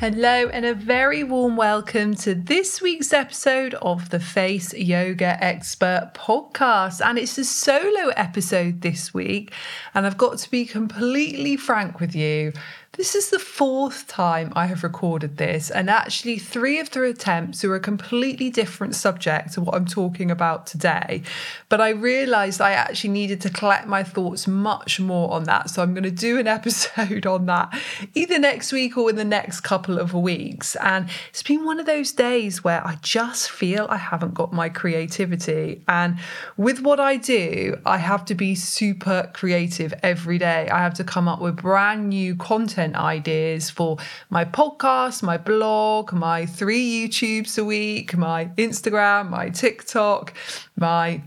Hello, 0.00 0.48
and 0.48 0.64
a 0.64 0.72
very 0.72 1.22
warm 1.22 1.58
welcome 1.58 2.14
to 2.14 2.34
this 2.34 2.80
week's 2.80 3.12
episode 3.12 3.74
of 3.82 4.08
the 4.08 4.18
Face 4.18 4.72
Yoga 4.72 5.36
Expert 5.44 6.12
podcast. 6.14 7.04
And 7.04 7.18
it's 7.18 7.36
a 7.36 7.44
solo 7.44 8.08
episode 8.16 8.80
this 8.80 9.12
week. 9.12 9.52
And 9.92 10.06
I've 10.06 10.16
got 10.16 10.38
to 10.38 10.50
be 10.50 10.64
completely 10.64 11.58
frank 11.58 12.00
with 12.00 12.16
you. 12.16 12.54
This 12.94 13.14
is 13.14 13.30
the 13.30 13.38
fourth 13.38 14.08
time 14.08 14.52
I 14.56 14.66
have 14.66 14.82
recorded 14.82 15.36
this, 15.36 15.70
and 15.70 15.88
actually, 15.88 16.38
three 16.38 16.80
of 16.80 16.90
the 16.90 17.04
attempts 17.04 17.62
were 17.62 17.76
a 17.76 17.80
completely 17.80 18.50
different 18.50 18.96
subject 18.96 19.52
to 19.52 19.60
what 19.60 19.76
I'm 19.76 19.86
talking 19.86 20.28
about 20.28 20.66
today. 20.66 21.22
But 21.68 21.80
I 21.80 21.90
realized 21.90 22.60
I 22.60 22.72
actually 22.72 23.10
needed 23.10 23.40
to 23.42 23.50
collect 23.50 23.86
my 23.86 24.02
thoughts 24.02 24.48
much 24.48 24.98
more 24.98 25.30
on 25.30 25.44
that. 25.44 25.70
So 25.70 25.84
I'm 25.84 25.94
going 25.94 26.02
to 26.02 26.10
do 26.10 26.36
an 26.40 26.48
episode 26.48 27.26
on 27.26 27.46
that 27.46 27.72
either 28.14 28.40
next 28.40 28.72
week 28.72 28.98
or 28.98 29.08
in 29.08 29.16
the 29.16 29.24
next 29.24 29.60
couple 29.60 29.96
of 30.00 30.12
weeks. 30.12 30.74
And 30.74 31.08
it's 31.28 31.44
been 31.44 31.64
one 31.64 31.78
of 31.78 31.86
those 31.86 32.10
days 32.10 32.64
where 32.64 32.84
I 32.84 32.96
just 33.02 33.52
feel 33.52 33.86
I 33.88 33.98
haven't 33.98 34.34
got 34.34 34.52
my 34.52 34.68
creativity. 34.68 35.84
And 35.86 36.18
with 36.56 36.80
what 36.80 36.98
I 36.98 37.18
do, 37.18 37.80
I 37.86 37.98
have 37.98 38.24
to 38.26 38.34
be 38.34 38.56
super 38.56 39.30
creative 39.32 39.94
every 40.02 40.38
day. 40.38 40.68
I 40.68 40.78
have 40.78 40.94
to 40.94 41.04
come 41.04 41.28
up 41.28 41.40
with 41.40 41.62
brand 41.62 42.08
new 42.08 42.34
content 42.34 42.79
content 42.80 42.96
ideas 42.96 43.68
for 43.68 43.98
my 44.30 44.44
podcast, 44.44 45.22
my 45.22 45.36
blog, 45.36 46.12
my 46.12 46.46
three 46.46 47.08
YouTubes 47.08 47.58
a 47.58 47.64
week, 47.64 48.16
my 48.16 48.46
Instagram, 48.56 49.28
my 49.28 49.50
TikTok, 49.50 50.32
my 50.76 51.22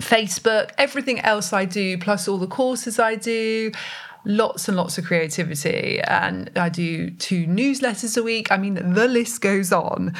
Facebook, 0.00 0.70
everything 0.78 1.20
else 1.20 1.52
I 1.52 1.66
do, 1.66 1.98
plus 1.98 2.26
all 2.26 2.38
the 2.38 2.48
courses 2.48 2.98
I 2.98 3.14
do 3.14 3.70
lots 4.24 4.68
and 4.68 4.76
lots 4.76 4.98
of 4.98 5.04
creativity 5.04 6.00
and 6.00 6.48
I 6.54 6.68
do 6.68 7.10
two 7.10 7.44
newsletters 7.46 8.16
a 8.16 8.22
week. 8.22 8.52
I 8.52 8.56
mean, 8.56 8.74
the 8.74 9.08
list 9.08 9.40
goes 9.40 9.72
on. 9.72 10.14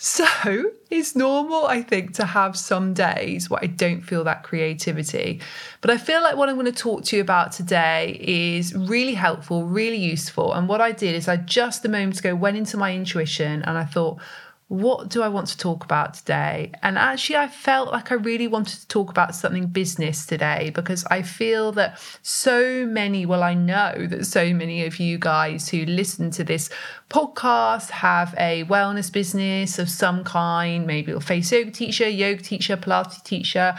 So 0.00 0.70
it's 0.90 1.16
normal, 1.16 1.66
I 1.66 1.82
think, 1.82 2.14
to 2.14 2.24
have 2.24 2.56
some 2.56 2.94
days 2.94 3.50
where 3.50 3.58
I 3.60 3.66
don't 3.66 4.00
feel 4.00 4.22
that 4.24 4.44
creativity. 4.44 5.40
But 5.80 5.90
I 5.90 5.98
feel 5.98 6.22
like 6.22 6.36
what 6.36 6.48
I'm 6.48 6.54
going 6.54 6.66
to 6.66 6.72
talk 6.72 7.02
to 7.06 7.16
you 7.16 7.22
about 7.22 7.50
today 7.50 8.16
is 8.22 8.76
really 8.76 9.14
helpful, 9.14 9.64
really 9.64 9.96
useful. 9.96 10.54
And 10.54 10.68
what 10.68 10.80
I 10.80 10.92
did 10.92 11.16
is 11.16 11.26
I 11.26 11.36
just 11.36 11.84
a 11.84 11.88
moment 11.88 12.20
ago 12.20 12.36
went 12.36 12.56
into 12.56 12.76
my 12.76 12.94
intuition 12.94 13.64
and 13.64 13.76
I 13.76 13.84
thought, 13.84 14.20
what 14.68 15.08
do 15.08 15.22
I 15.22 15.28
want 15.28 15.48
to 15.48 15.56
talk 15.56 15.82
about 15.82 16.12
today? 16.12 16.72
And 16.82 16.98
actually, 16.98 17.36
I 17.36 17.48
felt 17.48 17.90
like 17.90 18.12
I 18.12 18.16
really 18.16 18.46
wanted 18.46 18.80
to 18.80 18.88
talk 18.88 19.10
about 19.10 19.34
something 19.34 19.66
business 19.66 20.26
today 20.26 20.70
because 20.74 21.06
I 21.06 21.22
feel 21.22 21.72
that 21.72 21.98
so 22.22 22.84
many, 22.84 23.24
well, 23.24 23.42
I 23.42 23.54
know 23.54 24.06
that 24.06 24.26
so 24.26 24.52
many 24.52 24.84
of 24.84 25.00
you 25.00 25.18
guys 25.18 25.70
who 25.70 25.86
listen 25.86 26.30
to 26.32 26.44
this 26.44 26.68
podcast 27.08 27.90
have 27.90 28.34
a 28.36 28.64
wellness 28.64 29.10
business 29.10 29.78
of 29.78 29.88
some 29.88 30.22
kind, 30.22 30.86
maybe 30.86 31.12
you're 31.12 31.18
a 31.18 31.22
face 31.22 31.50
yoga 31.50 31.70
teacher, 31.70 32.08
yoga 32.08 32.42
teacher, 32.42 32.76
Pilates 32.76 33.22
teacher 33.24 33.74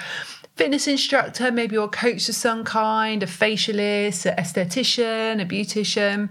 fitness 0.56 0.90
instructor, 0.90 1.54
maybe 1.54 1.76
you're 1.76 1.86
a 1.86 1.88
coach 1.88 2.28
of 2.28 2.36
some 2.36 2.66
kind, 2.66 3.24
a 3.24 3.26
facialist, 3.26 4.26
an 4.26 4.36
esthetician, 4.36 5.42
a 5.42 5.46
beautician. 5.46 6.28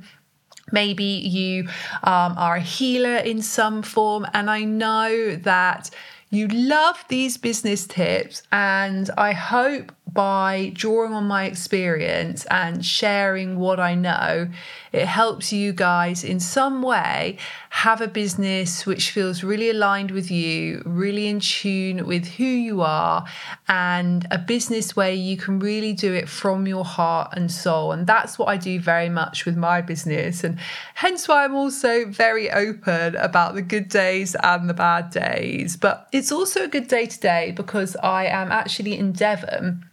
Maybe 0.72 1.04
you 1.04 1.64
um, 2.02 2.34
are 2.36 2.56
a 2.56 2.60
healer 2.60 3.16
in 3.16 3.42
some 3.42 3.82
form. 3.82 4.26
And 4.34 4.50
I 4.50 4.64
know 4.64 5.36
that 5.36 5.90
you 6.30 6.48
love 6.48 7.04
these 7.08 7.36
business 7.36 7.86
tips. 7.86 8.42
And 8.52 9.10
I 9.16 9.32
hope 9.32 9.92
by 10.12 10.72
drawing 10.74 11.12
on 11.12 11.24
my 11.24 11.44
experience 11.44 12.46
and 12.46 12.84
sharing 12.84 13.58
what 13.58 13.78
I 13.78 13.94
know, 13.94 14.48
it 14.90 15.06
helps 15.06 15.52
you 15.52 15.72
guys 15.72 16.24
in 16.24 16.40
some 16.40 16.82
way 16.82 17.36
have 17.70 18.00
a 18.00 18.08
business 18.08 18.86
which 18.86 19.10
feels 19.10 19.44
really 19.44 19.68
aligned 19.68 20.10
with 20.10 20.30
you, 20.30 20.82
really 20.86 21.26
in 21.26 21.40
tune 21.40 22.06
with 22.06 22.26
who 22.26 22.44
you 22.44 22.80
are, 22.80 23.26
and 23.68 24.26
a 24.30 24.38
business 24.38 24.96
where 24.96 25.12
you 25.12 25.36
can 25.36 25.58
really 25.58 25.92
do 25.92 26.14
it 26.14 26.28
from 26.28 26.66
your 26.66 26.84
heart 26.84 27.34
and 27.36 27.52
soul. 27.52 27.92
And 27.92 28.06
that's 28.06 28.38
what 28.38 28.48
I 28.48 28.56
do 28.56 28.80
very 28.80 29.10
much 29.10 29.44
with 29.44 29.56
my 29.56 29.82
business. 29.82 30.42
And 30.42 30.58
hence 30.94 31.28
why 31.28 31.44
I'm 31.44 31.54
also 31.54 32.06
very 32.06 32.50
open 32.50 33.14
about 33.16 33.54
the 33.54 33.62
good 33.62 33.90
days 33.90 34.34
and 34.42 34.70
the 34.70 34.74
bad 34.74 35.10
days. 35.10 35.76
But 35.76 36.08
it's 36.12 36.32
also 36.32 36.64
a 36.64 36.68
good 36.68 36.88
day 36.88 37.06
today 37.06 37.52
because 37.54 37.94
I 37.96 38.24
am 38.24 38.50
actually 38.50 38.96
in 38.96 39.12
Devon 39.12 39.84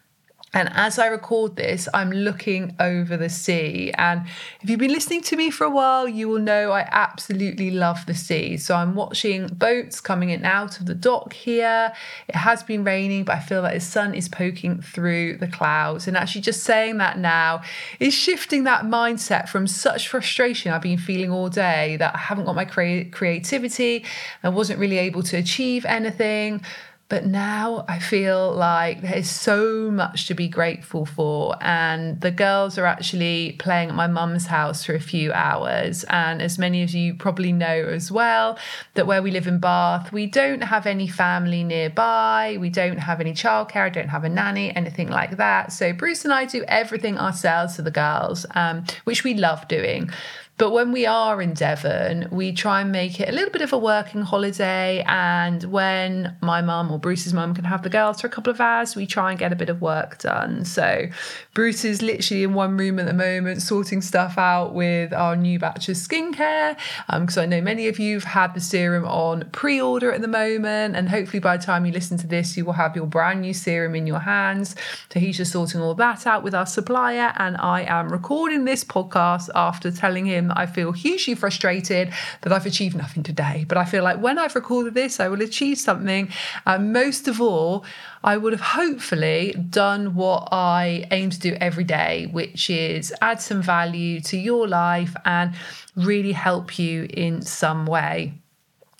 and 0.55 0.69
as 0.73 0.97
I 0.97 1.07
record 1.07 1.57
this, 1.57 1.89
I'm 1.93 2.11
looking 2.11 2.77
over 2.79 3.17
the 3.17 3.27
sea. 3.27 3.91
And 3.97 4.25
if 4.61 4.69
you've 4.69 4.79
been 4.79 4.93
listening 4.93 5.21
to 5.23 5.35
me 5.35 5.51
for 5.51 5.65
a 5.65 5.69
while, 5.69 6.07
you 6.07 6.29
will 6.29 6.39
know 6.39 6.71
I 6.71 6.87
absolutely 6.91 7.71
love 7.71 8.05
the 8.05 8.15
sea. 8.15 8.55
So 8.55 8.73
I'm 8.73 8.95
watching 8.95 9.47
boats 9.47 9.99
coming 9.99 10.29
in 10.29 10.35
and 10.35 10.45
out 10.45 10.79
of 10.79 10.85
the 10.85 10.95
dock 10.95 11.33
here. 11.33 11.91
It 12.29 12.35
has 12.35 12.63
been 12.63 12.85
raining, 12.85 13.25
but 13.25 13.35
I 13.35 13.39
feel 13.41 13.61
like 13.63 13.73
the 13.73 13.81
sun 13.81 14.13
is 14.15 14.29
poking 14.29 14.81
through 14.81 15.37
the 15.37 15.47
clouds. 15.47 16.07
And 16.07 16.15
actually, 16.15 16.41
just 16.41 16.63
saying 16.63 16.99
that 16.99 17.19
now 17.19 17.61
is 17.99 18.13
shifting 18.13 18.63
that 18.63 18.85
mindset 18.85 19.49
from 19.49 19.67
such 19.67 20.07
frustration 20.07 20.71
I've 20.71 20.81
been 20.81 20.97
feeling 20.97 21.31
all 21.31 21.49
day 21.49 21.97
that 21.97 22.15
I 22.15 22.17
haven't 22.17 22.45
got 22.45 22.55
my 22.55 22.65
cre- 22.65 23.09
creativity, 23.11 24.05
I 24.41 24.49
wasn't 24.49 24.79
really 24.79 24.99
able 24.99 25.21
to 25.23 25.35
achieve 25.35 25.83
anything 25.83 26.61
but 27.07 27.25
now 27.25 27.85
I 27.87 27.99
feel 27.99 28.51
like 28.51 29.01
there 29.01 29.15
is 29.15 29.29
so 29.29 29.91
much 29.91 30.25
to 30.27 30.33
be 30.33 30.47
grateful 30.47 31.05
for. 31.05 31.55
And 31.61 32.19
the 32.19 32.31
girls 32.31 32.79
are 32.79 32.85
actually 32.85 33.55
playing 33.59 33.89
at 33.89 33.95
my 33.95 34.07
mum's 34.07 34.47
house 34.47 34.83
for 34.83 34.95
a 34.95 34.99
few 34.99 35.31
hours. 35.31 36.03
And 36.05 36.41
as 36.41 36.57
many 36.57 36.81
of 36.81 36.91
you 36.91 37.13
probably 37.13 37.51
know 37.51 37.85
as 37.89 38.11
well, 38.11 38.57
that 38.95 39.05
where 39.05 39.21
we 39.21 39.29
live 39.29 39.45
in 39.45 39.59
Bath, 39.59 40.11
we 40.11 40.25
don't 40.25 40.63
have 40.63 40.87
any 40.87 41.07
family 41.07 41.63
nearby. 41.63 42.57
We 42.59 42.71
don't 42.71 42.97
have 42.97 43.21
any 43.21 43.33
childcare. 43.33 43.85
I 43.85 43.89
don't 43.89 44.09
have 44.09 44.23
a 44.23 44.29
nanny, 44.29 44.75
anything 44.75 45.09
like 45.09 45.37
that. 45.37 45.71
So 45.71 45.93
Bruce 45.93 46.25
and 46.25 46.33
I 46.33 46.45
do 46.45 46.63
everything 46.67 47.19
ourselves 47.19 47.75
for 47.75 47.83
the 47.83 47.91
girls, 47.91 48.47
um, 48.55 48.83
which 49.03 49.23
we 49.23 49.35
love 49.35 49.67
doing. 49.67 50.09
But 50.57 50.71
when 50.71 50.93
we 50.93 51.05
are 51.05 51.41
in 51.41 51.53
Devon, 51.53 52.29
we 52.31 52.53
try 52.53 52.79
and 52.79 52.89
make 52.89 53.19
it 53.19 53.27
a 53.27 53.33
little 53.33 53.49
bit 53.49 53.61
of 53.61 53.73
a 53.73 53.77
working 53.77 54.21
holiday. 54.21 55.03
And 55.05 55.61
when 55.65 56.33
my 56.41 56.61
mum 56.61 56.89
or 56.91 56.97
Bruce's 56.97 57.33
mum 57.33 57.53
can 57.53 57.65
have 57.65 57.83
the 57.83 57.89
girls 57.89 58.21
for 58.21 58.27
a 58.27 58.29
couple 58.29 58.51
of 58.51 58.61
hours, 58.61 58.95
we 58.95 59.05
try 59.05 59.31
and 59.31 59.39
get 59.39 59.51
a 59.51 59.55
bit 59.57 59.67
of 59.67 59.81
work 59.81 60.19
done. 60.19 60.63
So 60.63 61.07
Bruce 61.53 61.83
is 61.83 62.01
literally 62.01 62.43
in 62.43 62.53
one 62.53 62.77
room 62.77 62.99
at 62.99 63.05
the 63.05 63.13
moment, 63.13 63.63
sorting 63.63 64.01
stuff 64.01 64.37
out 64.37 64.73
with 64.73 65.11
our 65.11 65.35
new 65.35 65.59
batch 65.59 65.89
of 65.89 65.97
skincare. 65.97 66.77
Because 67.11 67.37
um, 67.37 67.43
I 67.43 67.45
know 67.47 67.59
many 67.59 67.89
of 67.89 67.99
you 67.99 68.13
have 68.13 68.23
had 68.23 68.53
the 68.53 68.61
serum 68.61 69.03
on 69.03 69.49
pre 69.51 69.81
order 69.81 70.13
at 70.13 70.21
the 70.21 70.29
moment. 70.29 70.95
And 70.95 71.09
hopefully 71.09 71.41
by 71.41 71.57
the 71.57 71.63
time 71.63 71.85
you 71.85 71.91
listen 71.91 72.17
to 72.19 72.27
this, 72.27 72.55
you 72.55 72.63
will 72.63 72.73
have 72.73 72.95
your 72.95 73.07
brand 73.07 73.41
new 73.41 73.53
serum 73.53 73.93
in 73.93 74.07
your 74.07 74.19
hands. 74.19 74.77
So 75.11 75.19
he's 75.19 75.35
just 75.35 75.51
sorting 75.51 75.81
all 75.81 75.95
that 75.95 76.25
out 76.25 76.43
with 76.43 76.55
our 76.55 76.65
supplier. 76.65 77.33
And 77.35 77.57
I 77.57 77.81
am 77.81 78.07
recording 78.09 78.63
this 78.63 78.85
podcast 78.85 79.49
after 79.53 79.91
telling 79.91 80.25
him 80.25 80.44
I 80.51 80.65
feel 80.65 80.91
hugely 80.91 81.35
frustrated 81.35 82.11
that 82.41 82.53
I've 82.53 82.65
achieved 82.65 82.95
nothing 82.95 83.23
today. 83.23 83.65
But 83.67 83.77
I 83.77 83.85
feel 83.85 84.03
like 84.03 84.19
when 84.19 84.37
I've 84.37 84.55
recorded 84.55 84.93
this, 84.93 85.19
I 85.19 85.27
will 85.27 85.41
achieve 85.41 85.77
something. 85.77 86.29
And 86.65 86.93
most 86.93 87.27
of 87.27 87.41
all, 87.41 87.85
I 88.23 88.37
would 88.37 88.53
have 88.53 88.61
hopefully 88.61 89.55
done 89.69 90.15
what 90.15 90.49
I 90.51 91.05
aim 91.11 91.29
to 91.29 91.39
do 91.39 91.55
every 91.59 91.83
day, 91.83 92.27
which 92.31 92.69
is 92.69 93.13
add 93.21 93.41
some 93.41 93.61
value 93.61 94.19
to 94.21 94.37
your 94.37 94.67
life 94.67 95.15
and 95.25 95.53
really 95.95 96.31
help 96.31 96.77
you 96.79 97.07
in 97.09 97.41
some 97.41 97.85
way. 97.85 98.33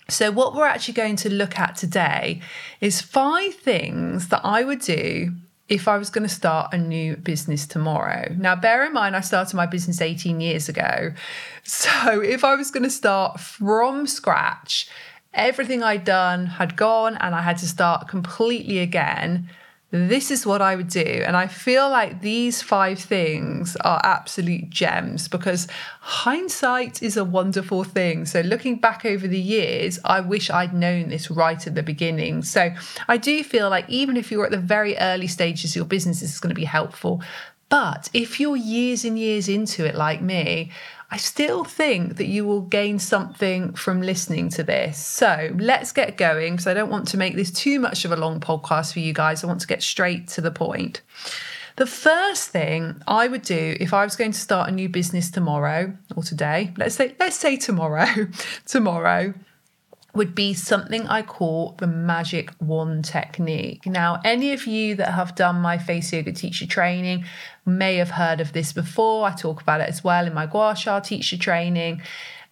So, 0.08 0.30
what 0.30 0.54
we're 0.54 0.66
actually 0.66 0.94
going 0.94 1.16
to 1.16 1.30
look 1.30 1.58
at 1.58 1.74
today 1.74 2.40
is 2.80 3.00
five 3.00 3.54
things 3.54 4.28
that 4.28 4.40
I 4.44 4.62
would 4.62 4.80
do 4.80 5.32
if 5.68 5.88
I 5.88 5.98
was 5.98 6.10
going 6.10 6.26
to 6.26 6.32
start 6.32 6.72
a 6.72 6.78
new 6.78 7.16
business 7.16 7.66
tomorrow. 7.66 8.32
Now, 8.36 8.54
bear 8.54 8.84
in 8.84 8.92
mind, 8.92 9.16
I 9.16 9.20
started 9.20 9.56
my 9.56 9.66
business 9.66 10.00
18 10.00 10.40
years 10.40 10.68
ago. 10.68 11.12
So, 11.64 12.20
if 12.20 12.44
I 12.44 12.54
was 12.54 12.70
going 12.70 12.84
to 12.84 12.90
start 12.90 13.40
from 13.40 14.06
scratch, 14.06 14.88
everything 15.34 15.82
I'd 15.82 16.04
done 16.04 16.46
had 16.46 16.76
gone 16.76 17.16
and 17.16 17.34
I 17.34 17.42
had 17.42 17.58
to 17.58 17.66
start 17.66 18.06
completely 18.06 18.78
again 18.78 19.50
this 19.90 20.30
is 20.30 20.44
what 20.44 20.60
I 20.60 20.74
would 20.74 20.88
do. 20.88 21.22
And 21.24 21.36
I 21.36 21.46
feel 21.46 21.88
like 21.88 22.20
these 22.20 22.60
five 22.60 22.98
things 22.98 23.76
are 23.76 24.00
absolute 24.02 24.68
gems 24.68 25.28
because 25.28 25.68
hindsight 26.00 27.02
is 27.02 27.16
a 27.16 27.24
wonderful 27.24 27.84
thing. 27.84 28.26
So, 28.26 28.40
looking 28.40 28.76
back 28.76 29.04
over 29.04 29.28
the 29.28 29.40
years, 29.40 30.00
I 30.04 30.20
wish 30.20 30.50
I'd 30.50 30.74
known 30.74 31.08
this 31.08 31.30
right 31.30 31.64
at 31.66 31.74
the 31.74 31.82
beginning. 31.82 32.42
So, 32.42 32.70
I 33.06 33.16
do 33.16 33.44
feel 33.44 33.70
like 33.70 33.88
even 33.88 34.16
if 34.16 34.30
you're 34.30 34.44
at 34.44 34.50
the 34.50 34.58
very 34.58 34.96
early 34.98 35.28
stages 35.28 35.72
of 35.72 35.76
your 35.76 35.84
business, 35.84 36.20
is 36.20 36.40
going 36.40 36.54
to 36.54 36.60
be 36.60 36.64
helpful. 36.64 37.22
But 37.68 38.08
if 38.14 38.38
you're 38.38 38.56
years 38.56 39.04
and 39.04 39.18
years 39.18 39.48
into 39.48 39.84
it, 39.84 39.96
like 39.96 40.20
me, 40.22 40.70
I 41.10 41.18
still 41.18 41.64
think 41.64 42.16
that 42.16 42.26
you 42.26 42.44
will 42.44 42.62
gain 42.62 42.98
something 42.98 43.74
from 43.74 44.02
listening 44.02 44.48
to 44.50 44.64
this. 44.64 44.98
So 44.98 45.54
let's 45.56 45.92
get 45.92 46.16
going 46.16 46.54
because 46.54 46.66
I 46.66 46.74
don't 46.74 46.90
want 46.90 47.08
to 47.08 47.16
make 47.16 47.36
this 47.36 47.50
too 47.50 47.78
much 47.78 48.04
of 48.04 48.12
a 48.12 48.16
long 48.16 48.40
podcast 48.40 48.92
for 48.92 48.98
you 48.98 49.12
guys. 49.12 49.44
I 49.44 49.46
want 49.46 49.60
to 49.60 49.66
get 49.66 49.82
straight 49.82 50.26
to 50.28 50.40
the 50.40 50.50
point. 50.50 51.02
The 51.76 51.86
first 51.86 52.48
thing 52.50 53.02
I 53.06 53.28
would 53.28 53.42
do 53.42 53.76
if 53.78 53.92
I 53.92 54.02
was 54.04 54.16
going 54.16 54.32
to 54.32 54.40
start 54.40 54.68
a 54.68 54.72
new 54.72 54.88
business 54.88 55.30
tomorrow 55.30 55.96
or 56.16 56.22
today, 56.22 56.72
let's 56.76 56.96
say 56.96 57.14
let's 57.20 57.36
say 57.36 57.56
tomorrow, 57.56 58.28
tomorrow 58.66 59.34
would 60.16 60.34
be 60.34 60.54
something 60.54 61.06
I 61.06 61.20
call 61.20 61.76
the 61.78 61.86
magic 61.86 62.50
wand 62.58 63.04
technique. 63.04 63.84
Now, 63.84 64.18
any 64.24 64.54
of 64.54 64.66
you 64.66 64.94
that 64.94 65.12
have 65.12 65.34
done 65.34 65.60
my 65.60 65.76
face 65.76 66.10
yoga 66.10 66.32
teacher 66.32 66.66
training 66.66 67.26
may 67.66 67.96
have 67.96 68.10
heard 68.10 68.40
of 68.40 68.54
this 68.54 68.72
before. 68.72 69.26
I 69.26 69.34
talk 69.34 69.60
about 69.60 69.82
it 69.82 69.90
as 69.90 70.02
well 70.02 70.26
in 70.26 70.32
my 70.32 70.46
gua 70.46 70.74
sha 70.74 71.00
teacher 71.00 71.36
training. 71.36 72.00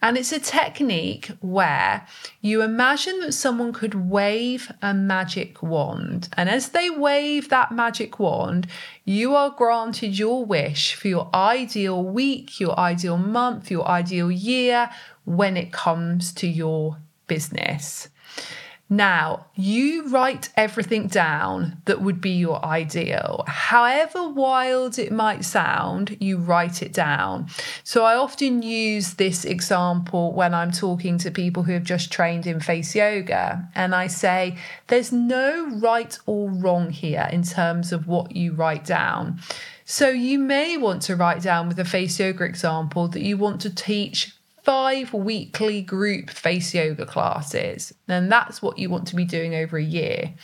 And 0.03 0.19
it's 0.19 0.33
a 0.33 0.39
technique 0.39 1.31
where 1.41 2.07
you 2.43 2.61
imagine 2.61 3.21
that 3.21 3.33
someone 3.33 3.73
could 3.73 3.95
wave 3.95 4.71
a 4.83 4.93
magic 4.93 5.63
wand. 5.63 6.29
And 6.37 6.51
as 6.51 6.69
they 6.69 6.91
wave 6.91 7.49
that 7.49 7.73
magic 7.73 8.19
wand, 8.19 8.67
you 9.07 9.35
are 9.35 9.49
granted 9.49 10.19
your 10.19 10.45
wish 10.45 10.95
for 10.95 11.09
your 11.09 11.31
ideal 11.33 12.05
week, 12.05 12.61
your 12.61 12.79
ideal 12.79 13.17
month, 13.17 13.71
your 13.71 13.89
ideal 13.89 14.31
year 14.31 14.91
when 15.25 15.57
it 15.57 15.73
comes 15.73 16.35
to 16.35 16.47
your 16.47 16.99
business. 17.27 18.09
Now, 18.91 19.47
you 19.55 20.09
write 20.09 20.51
everything 20.57 21.07
down 21.07 21.79
that 21.87 22.03
would 22.03 22.21
be 22.21 22.33
your 22.33 22.63
ideal. 22.63 23.43
However 23.47 24.29
wild 24.29 24.99
it 24.99 25.11
might 25.11 25.45
sound, 25.45 26.19
you 26.21 26.37
write 26.37 26.83
it 26.83 26.93
down. 26.93 27.49
So, 27.83 28.05
I 28.05 28.15
often 28.15 28.61
use 28.63 29.15
this 29.15 29.47
example 29.47 30.33
when 30.35 30.53
I'm 30.53 30.71
talking 30.71 31.17
to 31.19 31.31
people 31.31 31.63
who 31.63 31.73
have 31.73 31.83
just 31.83 32.13
trained 32.13 32.47
in 32.47 32.61
face 32.61 32.95
yoga. 32.95 33.67
And 33.75 33.95
I 33.95 34.07
say, 34.07 34.59
there's 34.89 35.13
no 35.13 35.67
right 35.79 36.17
or 36.27 36.51
wrong 36.51 36.91
here 36.91 37.29
in 37.33 37.43
terms 37.43 37.91
of 37.91 38.07
what 38.07 38.37
you 38.37 38.53
write 38.53 38.85
down. 38.85 39.41
So, 39.87 40.11
you 40.11 40.39
may 40.39 40.77
want 40.77 41.01
to 41.03 41.17
write 41.17 41.43
down 41.43 41.69
with 41.69 41.79
a 41.79 41.87
face 41.87 42.21
yoga 42.21 42.45
example 42.45 43.09
that 43.09 43.23
you 43.23 43.39
want 43.39 43.63
to 43.63 43.75
teach 43.75 44.35
five 44.65 45.13
weekly 45.13 45.83
group 45.83 46.31
face 46.31 46.75
yoga 46.75 47.07
classes. 47.07 47.93
And 48.09 48.33
that's 48.33 48.63
what 48.63 48.79
you 48.79 48.89
want 48.89 49.07
to 49.09 49.17
be 49.17 49.25
doing 49.25 49.55
over 49.55 49.77
a 49.77 49.83
year. 49.83 50.35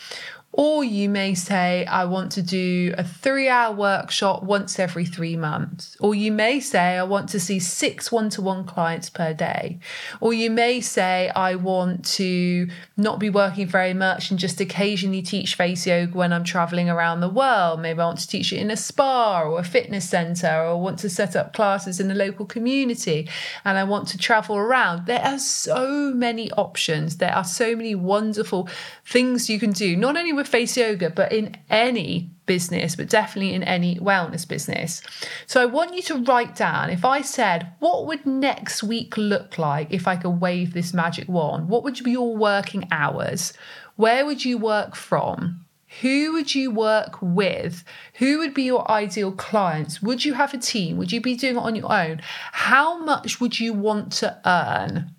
Or 0.53 0.83
you 0.83 1.09
may 1.09 1.35
say, 1.35 1.85
I 1.87 2.07
want 2.07 2.33
to 2.33 2.43
do 2.43 2.93
a 2.99 3.05
three 3.05 3.49
hour 3.49 3.73
workshop 3.73 4.43
once 4.43 4.81
every 4.81 5.05
three 5.05 5.37
months. 5.37 5.97
Or 6.01 6.13
you 6.13 6.33
may 6.33 6.59
say, 6.59 6.99
I 6.99 7.05
want 7.05 7.29
to 7.31 7.41
see 7.41 7.61
six 7.61 8.11
one 8.11 8.31
to 8.31 8.43
one 8.43 8.65
clients 8.65 9.09
per 9.11 9.33
day. 9.33 9.79
Or 10.21 10.33
you 10.33 10.51
may 10.51 10.81
say, 10.81 11.31
I 11.37 11.55
want 11.55 12.05
to 12.17 12.69
not 12.97 13.21
be 13.21 13.31
working 13.31 13.69
very 13.69 13.95
much 13.95 14.31
and 14.31 14.41
just 14.41 14.61
occasionally 14.61 15.23
teach 15.23 15.55
face 15.55 15.87
yoga 15.87 16.19
when 16.19 16.33
I'm 16.33 16.45
traveling 16.45 16.91
around 16.91 17.21
the 17.21 17.29
world. 17.29 17.81
Maybe 17.81 18.01
I 18.01 18.07
want 18.07 18.19
to 18.19 18.29
teach 18.29 18.53
it 18.53 18.59
in 18.59 18.73
a 18.73 18.77
spa 18.77 19.43
or 19.43 19.61
a 19.61 19.65
fitness 19.65 20.11
center, 20.11 20.65
or 20.65 20.81
want 20.81 20.99
to 21.01 21.09
set 21.09 21.37
up 21.37 21.55
classes 21.55 22.01
in 22.01 22.09
the 22.09 22.15
local 22.15 22.45
community 22.45 23.29
and 23.65 23.79
I 23.79 23.85
want 23.85 24.09
to 24.09 24.19
travel 24.19 24.57
around. 24.57 25.07
There 25.07 25.23
are 25.23 25.39
so 25.39 26.13
many 26.13 26.51
options. 26.53 27.19
There 27.19 27.35
are 27.35 27.45
so 27.45 27.77
many 27.77 27.95
wonderful 27.95 28.69
things 29.07 29.49
you 29.49 29.61
can 29.61 29.71
do, 29.71 29.97
not 29.97 30.17
only 30.17 30.40
with 30.41 30.49
face 30.49 30.77
yoga, 30.77 31.11
but 31.11 31.33
in 31.33 31.57
any 31.69 32.31
business, 32.47 32.97
but 32.97 33.09
definitely 33.09 33.55
in 33.55 33.63
any 33.63 33.97
wellness 33.97 34.49
business. 34.49 35.03
So 35.47 35.63
I 35.63 35.67
want 35.67 35.95
you 35.95 36.03
to 36.03 36.25
write 36.25 36.57
down 36.57 36.91
if 36.91 37.05
I 37.05 37.21
said, 37.21 37.73
what 37.79 38.07
would 38.07 38.27
next 38.27 38.83
week 38.83 39.17
look 39.17 39.59
like 39.59 39.93
if 39.93 40.09
I 40.09 40.17
could 40.17 40.41
wave 40.41 40.73
this 40.73 40.93
magic 40.93 41.29
wand? 41.29 41.69
What 41.69 41.85
would 41.85 42.03
be 42.03 42.11
your 42.11 42.37
working 42.37 42.89
hours? 42.91 43.53
Where 43.97 44.27
would 44.27 44.45
you 44.45 44.59
work 44.59 44.97
from? 44.97 45.65
Who 46.01 46.33
would 46.33 46.55
you 46.55 46.71
work 46.71 47.19
with? 47.21 47.85
Who 48.15 48.39
would 48.39 48.55
be 48.55 48.63
your 48.63 48.91
ideal 48.91 49.33
clients? 49.33 50.01
Would 50.01 50.25
you 50.25 50.35
have 50.35 50.55
a 50.55 50.59
team? 50.59 50.97
Would 50.97 51.13
you 51.13 51.21
be 51.21 51.37
doing 51.37 51.57
it 51.57 51.61
on 51.61 51.75
your 51.75 51.93
own? 51.93 52.21
How 52.53 52.99
much 52.99 53.41
would 53.41 53.61
you 53.61 53.73
want 53.73 54.13
to 54.15 54.41
earn? 54.47 55.15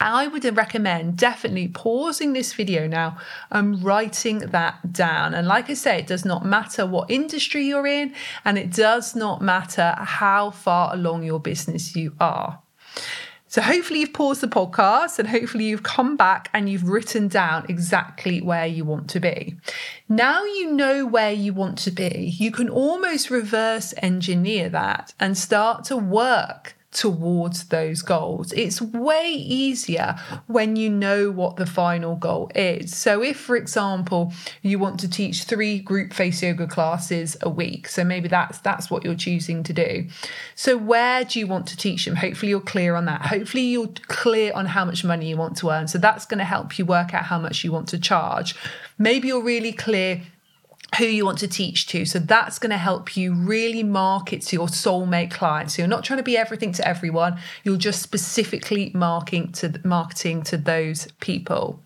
I 0.00 0.28
would 0.28 0.44
recommend 0.56 1.16
definitely 1.16 1.68
pausing 1.68 2.32
this 2.32 2.52
video 2.52 2.86
now 2.86 3.18
and 3.50 3.82
writing 3.82 4.38
that 4.38 4.92
down. 4.92 5.34
And 5.34 5.48
like 5.48 5.68
I 5.68 5.74
say, 5.74 5.98
it 5.98 6.06
does 6.06 6.24
not 6.24 6.46
matter 6.46 6.86
what 6.86 7.10
industry 7.10 7.66
you're 7.66 7.86
in, 7.86 8.14
and 8.44 8.56
it 8.56 8.70
does 8.70 9.16
not 9.16 9.42
matter 9.42 9.94
how 9.98 10.50
far 10.50 10.94
along 10.94 11.24
your 11.24 11.40
business 11.40 11.96
you 11.96 12.14
are. 12.20 12.60
So, 13.50 13.62
hopefully, 13.62 14.00
you've 14.00 14.12
paused 14.12 14.42
the 14.42 14.46
podcast 14.46 15.18
and 15.18 15.26
hopefully, 15.26 15.64
you've 15.64 15.82
come 15.82 16.18
back 16.18 16.50
and 16.52 16.68
you've 16.68 16.86
written 16.88 17.28
down 17.28 17.64
exactly 17.68 18.42
where 18.42 18.66
you 18.66 18.84
want 18.84 19.08
to 19.10 19.20
be. 19.20 19.56
Now 20.06 20.44
you 20.44 20.70
know 20.70 21.06
where 21.06 21.32
you 21.32 21.54
want 21.54 21.78
to 21.78 21.90
be, 21.90 22.34
you 22.38 22.52
can 22.52 22.68
almost 22.68 23.30
reverse 23.30 23.94
engineer 23.98 24.68
that 24.68 25.14
and 25.18 25.36
start 25.36 25.84
to 25.84 25.96
work 25.96 26.76
towards 26.92 27.64
those 27.64 28.00
goals. 28.00 28.52
It's 28.52 28.80
way 28.80 29.30
easier 29.30 30.16
when 30.46 30.76
you 30.76 30.88
know 30.88 31.30
what 31.30 31.56
the 31.56 31.66
final 31.66 32.16
goal 32.16 32.50
is. 32.54 32.96
So, 32.96 33.22
if, 33.22 33.38
for 33.38 33.56
example, 33.56 34.32
you 34.62 34.78
want 34.78 34.98
to 35.00 35.08
teach 35.08 35.44
three 35.44 35.78
group 35.80 36.12
face 36.14 36.42
yoga 36.42 36.66
classes 36.66 37.36
a 37.42 37.50
week, 37.50 37.88
so 37.88 38.04
maybe 38.04 38.28
that's 38.28 38.58
that's 38.58 38.90
what 38.90 39.04
you're 39.04 39.14
choosing 39.14 39.62
to 39.64 39.72
do. 39.72 40.06
So, 40.54 40.76
where 40.76 41.24
do 41.24 41.38
you 41.38 41.46
want 41.46 41.66
to 41.68 41.76
teach 41.76 42.04
them? 42.04 42.16
Hopefully, 42.16 42.50
you're 42.50 42.60
clear 42.60 42.94
on 42.94 43.04
that. 43.04 43.26
Hopefully, 43.26 43.64
you're 43.64 43.92
clear 44.06 44.52
on 44.54 44.66
how 44.66 44.84
much 44.84 45.04
money 45.04 45.28
you 45.28 45.36
want 45.36 45.56
to 45.58 45.70
earn. 45.70 45.88
So, 45.88 45.98
that's 45.98 46.24
going 46.24 46.38
to 46.38 46.44
help 46.44 46.78
you 46.78 46.86
work 46.86 47.12
out 47.12 47.24
how 47.24 47.38
much 47.38 47.64
you 47.64 47.72
want 47.72 47.88
to 47.88 47.98
charge. 47.98 48.54
Maybe 48.96 49.28
you're 49.28 49.42
really 49.42 49.72
clear 49.72 50.22
who 50.96 51.04
you 51.04 51.24
want 51.24 51.38
to 51.38 51.48
teach 51.48 51.86
to. 51.88 52.06
So 52.06 52.18
that's 52.18 52.58
going 52.58 52.70
to 52.70 52.78
help 52.78 53.16
you 53.16 53.34
really 53.34 53.82
market 53.82 54.40
to 54.42 54.56
your 54.56 54.68
soulmate 54.68 55.30
clients. 55.30 55.74
So 55.74 55.82
you're 55.82 55.88
not 55.88 56.02
trying 56.02 56.16
to 56.18 56.22
be 56.22 56.36
everything 56.36 56.72
to 56.72 56.88
everyone. 56.88 57.38
You're 57.62 57.76
just 57.76 58.00
specifically 58.00 58.90
marketing 58.94 59.52
to 59.52 59.80
marketing 59.84 60.42
to 60.44 60.56
those 60.56 61.08
people. 61.20 61.80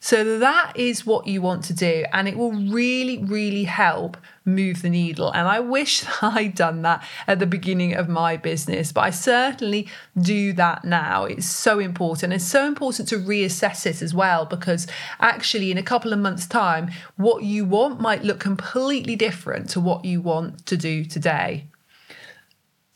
So 0.00 0.40
that 0.40 0.72
is 0.74 1.06
what 1.06 1.28
you 1.28 1.40
want 1.40 1.62
to 1.64 1.72
do, 1.72 2.04
and 2.12 2.26
it 2.26 2.36
will 2.36 2.52
really, 2.52 3.18
really 3.18 3.62
help 3.62 4.16
move 4.44 4.82
the 4.82 4.90
needle. 4.90 5.30
And 5.32 5.46
I 5.48 5.60
wish 5.60 6.04
I'd 6.22 6.54
done 6.54 6.82
that 6.82 7.04
at 7.26 7.38
the 7.38 7.46
beginning 7.46 7.94
of 7.94 8.08
my 8.08 8.36
business, 8.36 8.92
but 8.92 9.02
I 9.02 9.10
certainly 9.10 9.88
do 10.20 10.52
that 10.54 10.84
now. 10.84 11.24
It's 11.24 11.46
so 11.46 11.78
important. 11.78 12.32
It's 12.32 12.44
so 12.44 12.66
important 12.66 13.08
to 13.08 13.16
reassess 13.18 13.86
it 13.86 14.02
as 14.02 14.14
well, 14.14 14.44
because 14.44 14.86
actually, 15.20 15.70
in 15.70 15.78
a 15.78 15.82
couple 15.82 16.12
of 16.12 16.18
months' 16.18 16.46
time, 16.46 16.90
what 17.16 17.42
you 17.42 17.64
want 17.64 18.00
might 18.00 18.24
look 18.24 18.40
completely 18.40 19.16
different 19.16 19.70
to 19.70 19.80
what 19.80 20.04
you 20.04 20.20
want 20.20 20.66
to 20.66 20.76
do 20.76 21.04
today. 21.04 21.66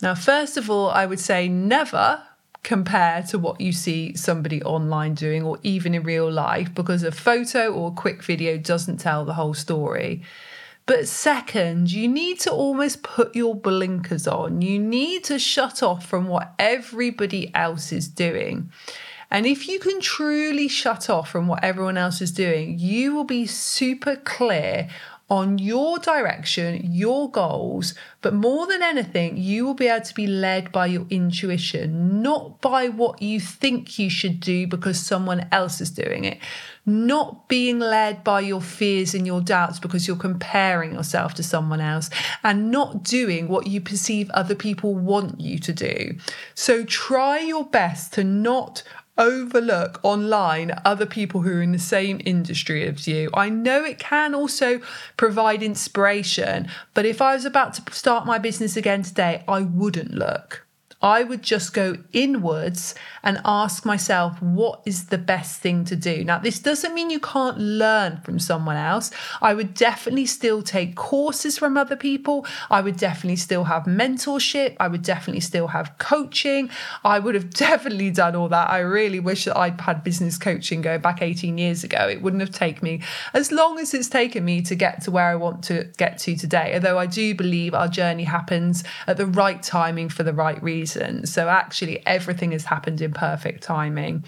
Now, 0.01 0.13
first 0.13 0.57
of 0.57 0.69
all, 0.69 0.89
I 0.89 1.05
would 1.05 1.19
say 1.19 1.47
never 1.47 2.23
compare 2.67 3.23
to 3.23 3.39
what 3.39 3.61
you 3.61 3.71
see 3.71 4.13
somebody 4.15 4.61
online 4.63 5.13
doing 5.13 5.41
or 5.41 5.57
even 5.63 5.95
in 5.95 6.03
real 6.03 6.29
life 6.29 6.73
because 6.75 7.01
a 7.01 7.11
photo 7.11 7.71
or 7.71 7.89
a 7.89 7.95
quick 7.95 8.21
video 8.21 8.57
doesn't 8.57 8.97
tell 8.97 9.23
the 9.23 9.35
whole 9.35 9.53
story. 9.53 10.21
But 10.87 11.09
second, 11.09 11.91
you 11.91 12.07
need 12.07 12.39
to 12.39 12.51
almost 12.51 13.03
put 13.03 13.35
your 13.35 13.53
blinkers 13.53 14.25
on. 14.25 14.61
You 14.61 14.79
need 14.79 15.25
to 15.25 15.37
shut 15.37 15.83
off 15.83 16.05
from 16.05 16.27
what 16.27 16.53
everybody 16.57 17.53
else 17.53 17.91
is 17.91 18.07
doing. 18.07 18.71
And 19.29 19.45
if 19.45 19.67
you 19.67 19.79
can 19.79 19.99
truly 19.99 20.69
shut 20.69 21.09
off 21.09 21.29
from 21.29 21.49
what 21.49 21.61
everyone 21.61 21.97
else 21.97 22.21
is 22.21 22.31
doing, 22.31 22.79
you 22.79 23.13
will 23.13 23.25
be 23.25 23.45
super 23.45 24.15
clear 24.15 24.87
on 25.29 25.57
your 25.57 25.99
direction, 25.99 26.79
your 26.93 27.29
goals, 27.29 27.93
but 28.21 28.33
more 28.33 28.65
than 28.65 28.81
anything, 28.81 29.35
you 29.35 29.65
will 29.65 29.73
be 29.73 29.87
able 29.87 30.05
to 30.05 30.13
be 30.13 30.25
led 30.25 30.71
by 30.71 30.85
your 30.85 31.05
intuition, 31.09 32.21
not 32.21 32.61
by 32.61 32.87
what 32.87 33.21
you 33.21 33.37
think 33.37 33.99
you 33.99 34.09
should 34.09 34.39
do 34.39 34.65
because 34.65 34.97
someone 34.97 35.45
else 35.51 35.81
is 35.81 35.91
doing 35.91 36.23
it, 36.23 36.37
not 36.85 37.49
being 37.49 37.77
led 37.77 38.23
by 38.23 38.39
your 38.39 38.61
fears 38.61 39.13
and 39.13 39.27
your 39.27 39.41
doubts 39.41 39.79
because 39.79 40.07
you're 40.07 40.15
comparing 40.15 40.93
yourself 40.93 41.33
to 41.33 41.43
someone 41.43 41.81
else, 41.81 42.09
and 42.45 42.71
not 42.71 43.03
doing 43.03 43.49
what 43.49 43.67
you 43.67 43.81
perceive 43.81 44.29
other 44.29 44.55
people 44.55 44.95
want 44.95 45.41
you 45.41 45.59
to 45.59 45.73
do. 45.73 46.15
So 46.55 46.85
try 46.85 47.39
your 47.39 47.65
best 47.65 48.13
to 48.13 48.23
not 48.23 48.81
overlook 49.17 49.99
online 50.03 50.71
other 50.85 51.05
people 51.05 51.41
who 51.41 51.57
are 51.57 51.61
in 51.61 51.71
the 51.71 51.79
same 51.79 52.21
industry 52.25 52.87
as 52.87 53.07
you. 53.07 53.29
I 53.33 53.49
know 53.49 53.83
it 53.83 53.99
can 53.99 54.35
also 54.35 54.79
provide 55.17 55.63
inspiration, 55.63 56.67
but 56.93 57.05
if 57.05 57.21
I 57.21 57.33
was 57.33 57.45
about 57.45 57.73
to 57.75 57.93
start 57.93 58.25
my 58.25 58.37
business 58.37 58.77
again 58.77 59.03
today, 59.03 59.43
I 59.47 59.61
wouldn't 59.61 60.13
look. 60.13 60.66
I 61.01 61.23
would 61.23 61.43
just 61.43 61.75
go 61.75 61.97
inwards 62.11 62.95
and 63.21 63.39
ask 63.45 63.85
myself, 63.85 64.41
what 64.41 64.81
is 64.83 65.07
the 65.07 65.19
best 65.19 65.61
thing 65.61 65.85
to 65.85 65.95
do? 65.95 66.23
Now, 66.23 66.39
this 66.39 66.57
doesn't 66.57 66.95
mean 66.95 67.11
you 67.11 67.19
can't 67.19 67.59
learn 67.59 68.17
from 68.21 68.39
someone 68.39 68.77
else. 68.77 69.11
I 69.39 69.53
would 69.53 69.75
definitely 69.75 70.25
still 70.25 70.63
take 70.63 70.95
courses 70.95 71.55
from 71.55 71.77
other 71.77 71.95
people. 71.95 72.47
I 72.71 72.81
would 72.81 72.97
definitely 72.97 73.35
still 73.35 73.65
have 73.65 73.83
mentorship. 73.83 74.75
I 74.79 74.87
would 74.87 75.03
definitely 75.03 75.41
still 75.41 75.67
have 75.67 75.95
coaching. 75.99 76.71
I 77.03 77.19
would 77.19 77.35
have 77.35 77.49
definitely 77.53 78.09
done 78.09 78.35
all 78.35 78.49
that. 78.49 78.71
I 78.71 78.79
really 78.79 79.19
wish 79.19 79.45
that 79.45 79.57
I'd 79.57 79.79
had 79.79 80.03
business 80.03 80.39
coaching 80.39 80.81
going 80.81 81.01
back 81.01 81.21
18 81.21 81.59
years 81.59 81.83
ago. 81.83 82.07
It 82.07 82.23
wouldn't 82.23 82.41
have 82.41 82.51
taken 82.51 82.83
me 82.83 83.01
as 83.35 83.51
long 83.51 83.77
as 83.77 83.93
it's 83.93 84.09
taken 84.09 84.43
me 84.43 84.63
to 84.63 84.73
get 84.73 85.03
to 85.03 85.11
where 85.11 85.25
I 85.25 85.35
want 85.35 85.63
to 85.65 85.91
get 85.97 86.17
to 86.19 86.35
today. 86.35 86.73
Although 86.73 86.97
I 86.97 87.05
do 87.05 87.35
believe 87.35 87.75
our 87.75 87.87
journey 87.87 88.23
happens 88.23 88.83
at 89.05 89.17
the 89.17 89.27
right 89.27 89.61
timing 89.61 90.09
for 90.09 90.23
the 90.23 90.33
right 90.33 90.61
reason 90.63 90.86
reason. 90.87 91.25
So 91.25 91.49
actually, 91.49 92.05
everything 92.05 92.51
has 92.51 92.65
happened 92.65 93.01
in 93.01 93.13
perfect 93.13 93.63
timing. 93.63 94.23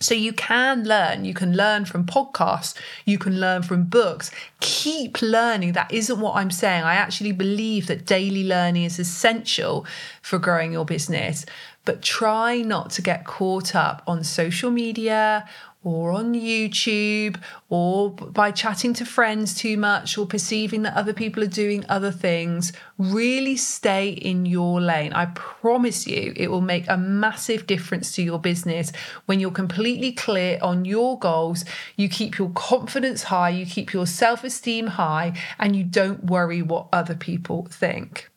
So 0.00 0.14
you 0.14 0.32
can 0.32 0.84
learn. 0.84 1.24
You 1.24 1.32
can 1.32 1.56
learn 1.56 1.84
from 1.84 2.04
podcasts. 2.04 2.74
You 3.04 3.18
can 3.18 3.38
learn 3.38 3.62
from 3.62 3.84
books. 3.84 4.32
Keep 4.58 5.22
learning. 5.22 5.74
That 5.74 5.92
isn't 5.92 6.18
what 6.18 6.34
I'm 6.34 6.50
saying. 6.50 6.82
I 6.82 6.94
actually 6.94 7.30
believe 7.30 7.86
that 7.86 8.04
daily 8.04 8.44
learning 8.44 8.84
is 8.84 8.98
essential 8.98 9.86
for 10.20 10.40
growing 10.40 10.72
your 10.72 10.84
business. 10.84 11.46
But 11.84 12.02
try 12.02 12.62
not 12.62 12.90
to 12.92 13.02
get 13.02 13.24
caught 13.24 13.76
up 13.76 14.02
on 14.06 14.24
social 14.24 14.72
media 14.72 15.48
or 15.84 16.12
on 16.12 16.34
YouTube 16.34 17.40
or 17.68 18.10
by 18.10 18.50
chatting 18.50 18.94
to 18.94 19.04
friends 19.04 19.54
too 19.54 19.76
much 19.76 20.16
or 20.16 20.26
perceiving 20.26 20.82
that 20.82 20.96
other 20.96 21.12
people 21.12 21.42
are 21.42 21.46
doing 21.46 21.84
other 21.88 22.10
things, 22.10 22.72
really 22.98 23.56
stay 23.56 24.10
in 24.10 24.46
your 24.46 24.80
lane. 24.80 25.12
I 25.12 25.26
promise 25.26 26.06
you, 26.06 26.32
it 26.36 26.48
will 26.48 26.60
make 26.60 26.84
a 26.88 26.96
massive 26.96 27.66
difference 27.66 28.12
to 28.16 28.22
your 28.22 28.38
business 28.38 28.92
when 29.26 29.40
you're 29.40 29.50
completely 29.50 30.12
clear 30.12 30.58
on 30.62 30.84
your 30.84 31.18
goals. 31.18 31.64
You 31.96 32.08
keep 32.08 32.38
your 32.38 32.50
confidence 32.50 33.24
high, 33.24 33.50
you 33.50 33.66
keep 33.66 33.92
your 33.92 34.06
self 34.06 34.44
esteem 34.44 34.86
high, 34.86 35.38
and 35.58 35.74
you 35.74 35.84
don't 35.84 36.24
worry 36.24 36.62
what 36.62 36.88
other 36.92 37.14
people 37.14 37.66
think. 37.70 38.31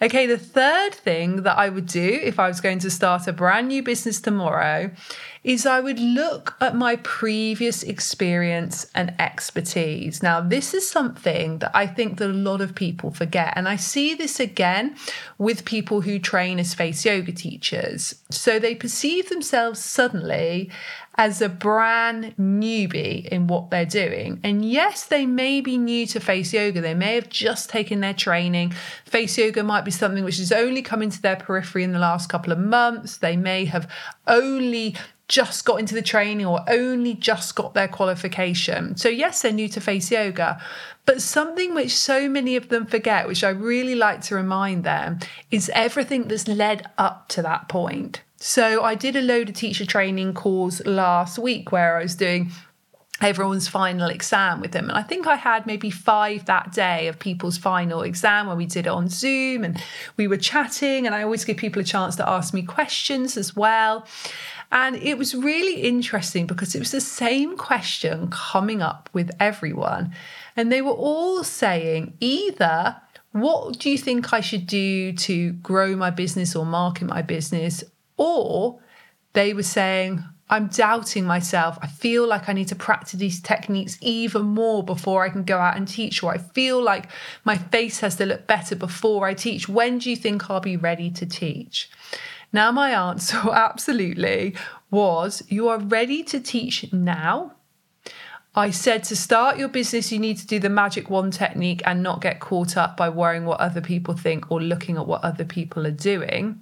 Okay, 0.00 0.26
the 0.26 0.38
third 0.38 0.94
thing 0.94 1.42
that 1.42 1.56
I 1.56 1.68
would 1.68 1.86
do 1.86 2.20
if 2.22 2.38
I 2.38 2.48
was 2.48 2.60
going 2.60 2.80
to 2.80 2.90
start 2.90 3.26
a 3.26 3.32
brand 3.32 3.68
new 3.68 3.82
business 3.82 4.20
tomorrow 4.20 4.90
is 5.44 5.66
I 5.66 5.80
would 5.80 5.98
look 5.98 6.54
at 6.60 6.76
my 6.76 6.96
previous 6.96 7.82
experience 7.82 8.86
and 8.94 9.12
expertise. 9.18 10.22
Now, 10.22 10.40
this 10.40 10.72
is 10.72 10.88
something 10.88 11.58
that 11.58 11.72
I 11.74 11.86
think 11.86 12.18
that 12.18 12.30
a 12.30 12.32
lot 12.32 12.60
of 12.60 12.76
people 12.76 13.10
forget. 13.10 13.52
And 13.56 13.68
I 13.68 13.76
see 13.76 14.14
this 14.14 14.38
again 14.38 14.96
with 15.38 15.64
people 15.64 16.02
who 16.02 16.20
train 16.20 16.60
as 16.60 16.74
face 16.74 17.04
yoga 17.04 17.32
teachers. 17.32 18.14
So 18.30 18.58
they 18.58 18.76
perceive 18.76 19.28
themselves 19.28 19.84
suddenly 19.84 20.70
as 21.16 21.42
a 21.42 21.48
brand 21.48 22.34
newbie 22.38 23.26
in 23.28 23.46
what 23.46 23.70
they're 23.70 23.84
doing. 23.84 24.40
And 24.42 24.64
yes, 24.64 25.04
they 25.04 25.26
may 25.26 25.60
be 25.60 25.76
new 25.76 26.06
to 26.06 26.20
face 26.20 26.52
yoga. 26.52 26.80
They 26.80 26.94
may 26.94 27.16
have 27.16 27.28
just 27.28 27.68
taken 27.68 28.00
their 28.00 28.14
training. 28.14 28.72
Face 29.04 29.36
yoga 29.36 29.62
might 29.62 29.84
be 29.84 29.90
something 29.90 30.24
which 30.24 30.38
has 30.38 30.52
only 30.52 30.80
come 30.80 31.02
into 31.02 31.20
their 31.20 31.36
periphery 31.36 31.84
in 31.84 31.92
the 31.92 31.98
last 31.98 32.30
couple 32.30 32.52
of 32.52 32.58
months. 32.58 33.18
They 33.18 33.36
may 33.36 33.66
have 33.66 33.90
only 34.26 34.96
just 35.28 35.64
got 35.64 35.80
into 35.80 35.94
the 35.94 36.02
training 36.02 36.44
or 36.44 36.62
only 36.68 37.14
just 37.14 37.54
got 37.54 37.74
their 37.74 37.88
qualification. 37.88 38.96
So, 38.96 39.08
yes, 39.08 39.42
they're 39.42 39.52
new 39.52 39.68
to 39.70 39.80
face 39.80 40.10
yoga, 40.10 40.60
but 41.06 41.22
something 41.22 41.74
which 41.74 41.96
so 41.96 42.28
many 42.28 42.56
of 42.56 42.68
them 42.68 42.86
forget, 42.86 43.26
which 43.26 43.42
I 43.42 43.50
really 43.50 43.94
like 43.94 44.20
to 44.22 44.34
remind 44.34 44.84
them, 44.84 45.20
is 45.50 45.70
everything 45.74 46.28
that's 46.28 46.48
led 46.48 46.86
up 46.98 47.28
to 47.30 47.42
that 47.42 47.68
point. 47.68 48.22
So, 48.44 48.82
I 48.82 48.96
did 48.96 49.14
a 49.14 49.22
load 49.22 49.50
of 49.50 49.54
teacher 49.54 49.86
training 49.86 50.34
course 50.34 50.84
last 50.84 51.38
week 51.38 51.70
where 51.70 51.96
I 51.96 52.02
was 52.02 52.16
doing 52.16 52.50
everyone's 53.20 53.68
final 53.68 54.08
exam 54.08 54.60
with 54.60 54.72
them. 54.72 54.88
And 54.88 54.98
I 54.98 55.02
think 55.04 55.28
I 55.28 55.36
had 55.36 55.64
maybe 55.64 55.90
five 55.90 56.46
that 56.46 56.72
day 56.72 57.06
of 57.06 57.20
people's 57.20 57.56
final 57.56 58.02
exam 58.02 58.48
when 58.48 58.56
we 58.56 58.66
did 58.66 58.88
it 58.88 58.90
on 58.90 59.08
Zoom 59.08 59.62
and 59.62 59.80
we 60.16 60.26
were 60.26 60.36
chatting. 60.36 61.06
And 61.06 61.14
I 61.14 61.22
always 61.22 61.44
give 61.44 61.56
people 61.56 61.80
a 61.82 61.84
chance 61.84 62.16
to 62.16 62.28
ask 62.28 62.52
me 62.52 62.62
questions 62.62 63.36
as 63.36 63.54
well. 63.54 64.08
And 64.72 64.96
it 64.96 65.18
was 65.18 65.36
really 65.36 65.82
interesting 65.82 66.48
because 66.48 66.74
it 66.74 66.80
was 66.80 66.90
the 66.90 67.00
same 67.00 67.56
question 67.56 68.28
coming 68.28 68.82
up 68.82 69.08
with 69.12 69.30
everyone. 69.38 70.16
And 70.56 70.72
they 70.72 70.82
were 70.82 70.90
all 70.90 71.44
saying 71.44 72.14
either, 72.18 72.96
what 73.30 73.78
do 73.78 73.88
you 73.88 73.98
think 73.98 74.32
I 74.32 74.40
should 74.40 74.66
do 74.66 75.12
to 75.12 75.52
grow 75.52 75.94
my 75.94 76.10
business 76.10 76.56
or 76.56 76.66
market 76.66 77.06
my 77.06 77.22
business? 77.22 77.84
Or 78.24 78.78
they 79.32 79.52
were 79.52 79.64
saying, 79.64 80.22
I'm 80.48 80.68
doubting 80.68 81.24
myself. 81.24 81.76
I 81.82 81.88
feel 81.88 82.24
like 82.24 82.48
I 82.48 82.52
need 82.52 82.68
to 82.68 82.76
practice 82.76 83.18
these 83.18 83.40
techniques 83.40 83.98
even 84.00 84.42
more 84.42 84.84
before 84.84 85.24
I 85.24 85.28
can 85.28 85.42
go 85.42 85.58
out 85.58 85.76
and 85.76 85.88
teach, 85.88 86.22
or 86.22 86.32
I 86.32 86.38
feel 86.38 86.80
like 86.80 87.08
my 87.44 87.56
face 87.56 87.98
has 87.98 88.14
to 88.16 88.26
look 88.26 88.46
better 88.46 88.76
before 88.76 89.26
I 89.26 89.34
teach. 89.34 89.68
When 89.68 89.98
do 89.98 90.08
you 90.08 90.14
think 90.14 90.48
I'll 90.48 90.60
be 90.60 90.76
ready 90.76 91.10
to 91.10 91.26
teach? 91.26 91.90
Now, 92.52 92.70
my 92.70 92.90
answer 92.90 93.38
absolutely 93.52 94.54
was 94.88 95.42
you 95.48 95.66
are 95.66 95.80
ready 95.80 96.22
to 96.24 96.38
teach 96.38 96.92
now. 96.92 97.56
I 98.54 98.70
said 98.70 99.02
to 99.04 99.16
start 99.16 99.58
your 99.58 99.68
business, 99.68 100.12
you 100.12 100.20
need 100.20 100.38
to 100.38 100.46
do 100.46 100.60
the 100.60 100.68
magic 100.68 101.10
wand 101.10 101.32
technique 101.32 101.82
and 101.84 102.04
not 102.04 102.20
get 102.20 102.38
caught 102.38 102.76
up 102.76 102.96
by 102.96 103.08
worrying 103.08 103.46
what 103.46 103.58
other 103.58 103.80
people 103.80 104.14
think 104.14 104.52
or 104.52 104.62
looking 104.62 104.96
at 104.96 105.08
what 105.08 105.24
other 105.24 105.44
people 105.44 105.88
are 105.88 105.90
doing. 105.90 106.60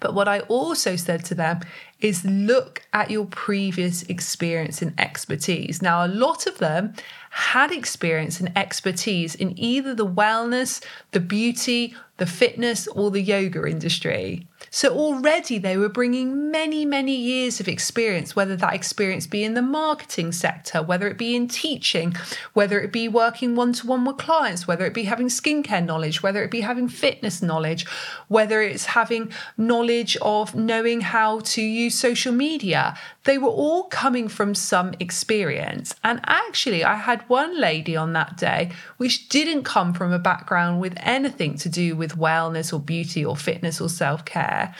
But 0.00 0.14
what 0.14 0.28
I 0.28 0.40
also 0.40 0.96
said 0.96 1.24
to 1.26 1.34
them 1.34 1.60
is 2.00 2.24
look 2.24 2.82
at 2.92 3.10
your 3.10 3.26
previous 3.26 4.02
experience 4.04 4.82
and 4.82 4.98
expertise. 4.98 5.80
Now, 5.80 6.04
a 6.04 6.08
lot 6.08 6.46
of 6.46 6.58
them 6.58 6.94
had 7.30 7.72
experience 7.72 8.40
and 8.40 8.56
expertise 8.56 9.34
in 9.34 9.58
either 9.58 9.94
the 9.94 10.06
wellness, 10.06 10.84
the 11.12 11.20
beauty, 11.20 11.94
the 12.18 12.26
fitness, 12.26 12.86
or 12.88 13.10
the 13.10 13.22
yoga 13.22 13.66
industry. 13.66 14.46
So 14.74 14.88
already 14.88 15.58
they 15.58 15.76
were 15.76 15.88
bringing 15.88 16.50
many, 16.50 16.84
many 16.84 17.14
years 17.14 17.60
of 17.60 17.68
experience, 17.68 18.34
whether 18.34 18.56
that 18.56 18.74
experience 18.74 19.24
be 19.24 19.44
in 19.44 19.54
the 19.54 19.62
marketing 19.62 20.32
sector, 20.32 20.82
whether 20.82 21.06
it 21.06 21.16
be 21.16 21.36
in 21.36 21.46
teaching, 21.46 22.16
whether 22.54 22.80
it 22.80 22.90
be 22.90 23.06
working 23.06 23.54
one 23.54 23.72
to 23.74 23.86
one 23.86 24.04
with 24.04 24.16
clients, 24.16 24.66
whether 24.66 24.84
it 24.84 24.92
be 24.92 25.04
having 25.04 25.28
skincare 25.28 25.84
knowledge, 25.84 26.24
whether 26.24 26.42
it 26.42 26.50
be 26.50 26.62
having 26.62 26.88
fitness 26.88 27.40
knowledge, 27.40 27.86
whether 28.26 28.62
it's 28.62 28.86
having 28.86 29.30
knowledge 29.56 30.16
of 30.16 30.56
knowing 30.56 31.02
how 31.02 31.38
to 31.54 31.62
use 31.62 31.94
social 31.94 32.32
media. 32.32 32.98
They 33.22 33.38
were 33.38 33.46
all 33.46 33.84
coming 33.84 34.26
from 34.26 34.56
some 34.56 34.92
experience. 34.98 35.94
And 36.02 36.18
actually, 36.24 36.82
I 36.82 36.96
had 36.96 37.22
one 37.28 37.60
lady 37.60 37.94
on 37.94 38.12
that 38.14 38.36
day 38.36 38.72
which 38.96 39.28
didn't 39.28 39.62
come 39.62 39.94
from 39.94 40.12
a 40.12 40.18
background 40.18 40.80
with 40.80 40.94
anything 40.96 41.56
to 41.58 41.68
do 41.68 41.94
with 41.94 42.18
wellness 42.18 42.72
or 42.72 42.80
beauty 42.80 43.24
or 43.24 43.36
fitness 43.36 43.80
or 43.80 43.88
self 43.88 44.24
care 44.24 44.63
vidare. 44.64 44.74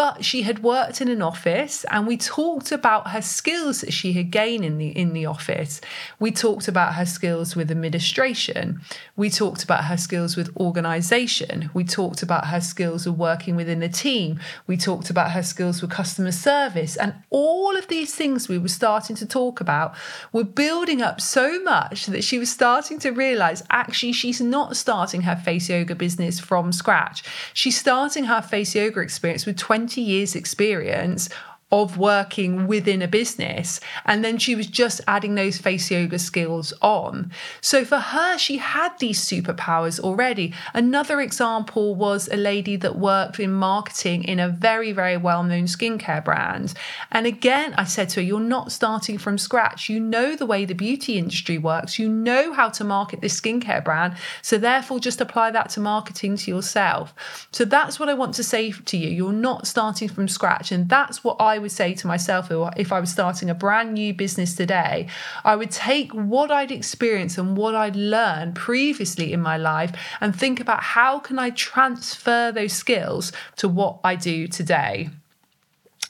But 0.00 0.24
she 0.24 0.40
had 0.40 0.62
worked 0.62 1.02
in 1.02 1.08
an 1.08 1.20
office 1.20 1.84
and 1.90 2.06
we 2.06 2.16
talked 2.16 2.72
about 2.72 3.10
her 3.10 3.20
skills 3.20 3.82
that 3.82 3.92
she 3.92 4.14
had 4.14 4.30
gained 4.30 4.64
in 4.64 4.78
the 4.78 4.88
in 4.88 5.12
the 5.12 5.26
office. 5.26 5.78
We 6.18 6.30
talked 6.30 6.68
about 6.68 6.94
her 6.94 7.04
skills 7.04 7.54
with 7.54 7.70
administration. 7.70 8.80
We 9.14 9.28
talked 9.28 9.62
about 9.62 9.84
her 9.84 9.98
skills 9.98 10.38
with 10.38 10.56
organization. 10.56 11.68
We 11.74 11.84
talked 11.84 12.22
about 12.22 12.46
her 12.46 12.62
skills 12.62 13.06
of 13.06 13.18
working 13.18 13.56
within 13.56 13.82
a 13.82 13.90
team. 13.90 14.40
We 14.66 14.78
talked 14.78 15.10
about 15.10 15.32
her 15.32 15.42
skills 15.42 15.82
with 15.82 15.90
customer 15.90 16.32
service. 16.32 16.96
And 16.96 17.12
all 17.28 17.76
of 17.76 17.88
these 17.88 18.14
things 18.14 18.48
we 18.48 18.56
were 18.56 18.68
starting 18.68 19.16
to 19.16 19.26
talk 19.26 19.60
about 19.60 19.94
were 20.32 20.44
building 20.44 21.02
up 21.02 21.20
so 21.20 21.62
much 21.62 22.06
that 22.06 22.24
she 22.24 22.38
was 22.38 22.50
starting 22.50 22.98
to 23.00 23.10
realize 23.10 23.62
actually 23.68 24.12
she's 24.12 24.40
not 24.40 24.78
starting 24.78 25.20
her 25.22 25.36
face 25.36 25.68
yoga 25.68 25.94
business 25.94 26.40
from 26.40 26.72
scratch. 26.72 27.22
She's 27.52 27.78
starting 27.78 28.24
her 28.24 28.40
face 28.40 28.74
yoga 28.74 29.00
experience 29.00 29.44
with 29.44 29.58
20 29.58 29.89
20 29.90 30.02
years' 30.02 30.36
experience 30.36 31.28
of 31.72 31.96
working 31.96 32.66
within 32.66 33.00
a 33.00 33.08
business. 33.08 33.80
And 34.04 34.24
then 34.24 34.38
she 34.38 34.54
was 34.54 34.66
just 34.66 35.00
adding 35.06 35.36
those 35.36 35.58
face 35.58 35.90
yoga 35.90 36.18
skills 36.18 36.72
on. 36.82 37.30
So 37.60 37.84
for 37.84 37.98
her, 37.98 38.38
she 38.38 38.56
had 38.56 38.98
these 38.98 39.20
superpowers 39.24 40.00
already. 40.00 40.52
Another 40.74 41.20
example 41.20 41.94
was 41.94 42.28
a 42.28 42.36
lady 42.36 42.76
that 42.76 42.96
worked 42.96 43.38
in 43.38 43.52
marketing 43.52 44.24
in 44.24 44.40
a 44.40 44.48
very, 44.48 44.90
very 44.92 45.16
well 45.16 45.44
known 45.44 45.64
skincare 45.64 46.24
brand. 46.24 46.74
And 47.12 47.26
again, 47.26 47.74
I 47.76 47.84
said 47.84 48.08
to 48.10 48.20
her, 48.20 48.26
You're 48.26 48.40
not 48.40 48.72
starting 48.72 49.16
from 49.18 49.38
scratch. 49.38 49.88
You 49.88 50.00
know 50.00 50.34
the 50.34 50.46
way 50.46 50.64
the 50.64 50.74
beauty 50.74 51.18
industry 51.18 51.56
works, 51.58 51.98
you 51.98 52.08
know 52.08 52.52
how 52.52 52.68
to 52.70 52.84
market 52.84 53.20
this 53.20 53.40
skincare 53.40 53.84
brand. 53.84 54.16
So 54.42 54.58
therefore, 54.58 54.98
just 54.98 55.20
apply 55.20 55.52
that 55.52 55.70
to 55.70 55.80
marketing 55.80 56.36
to 56.38 56.50
yourself. 56.50 57.14
So 57.52 57.64
that's 57.64 58.00
what 58.00 58.08
I 58.08 58.14
want 58.14 58.34
to 58.34 58.44
say 58.44 58.72
to 58.72 58.96
you. 58.96 59.08
You're 59.08 59.32
not 59.32 59.66
starting 59.66 60.08
from 60.08 60.26
scratch. 60.26 60.72
And 60.72 60.88
that's 60.88 61.22
what 61.22 61.36
I 61.40 61.59
would 61.60 61.70
say 61.70 61.94
to 61.94 62.06
myself 62.06 62.50
oh, 62.50 62.70
if 62.76 62.92
I 62.92 62.98
was 62.98 63.10
starting 63.10 63.48
a 63.48 63.54
brand 63.54 63.94
new 63.94 64.12
business 64.12 64.54
today, 64.54 65.06
I 65.44 65.54
would 65.54 65.70
take 65.70 66.12
what 66.12 66.50
I'd 66.50 66.72
experienced 66.72 67.38
and 67.38 67.56
what 67.56 67.74
I'd 67.74 67.96
learned 67.96 68.56
previously 68.56 69.32
in 69.32 69.40
my 69.40 69.56
life 69.56 69.92
and 70.20 70.34
think 70.34 70.58
about 70.58 70.82
how 70.82 71.18
can 71.20 71.38
I 71.38 71.50
transfer 71.50 72.50
those 72.50 72.72
skills 72.72 73.32
to 73.56 73.68
what 73.68 74.00
I 74.02 74.16
do 74.16 74.48
today. 74.48 75.10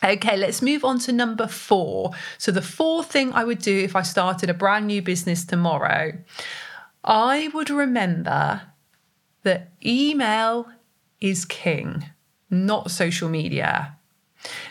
Okay, 0.03 0.37
let's 0.37 0.63
move 0.63 0.85
on 0.85 0.99
to 1.01 1.13
number 1.13 1.47
four. 1.47 2.13
So, 2.39 2.51
the 2.53 2.63
fourth 2.63 3.13
thing 3.13 3.33
I 3.35 3.45
would 3.45 3.59
do 3.59 3.77
if 3.79 3.95
I 3.95 4.03
started 4.03 4.49
a 4.49 4.55
brand 4.55 4.87
new 4.87 5.03
business 5.03 5.45
tomorrow, 5.45 6.13
I 7.05 7.51
would 7.53 7.69
remember 7.69 8.63
that 9.43 9.73
email 9.85 10.69
is 11.21 11.45
king, 11.45 12.07
not 12.49 12.91
social 12.91 13.29
media. 13.29 13.97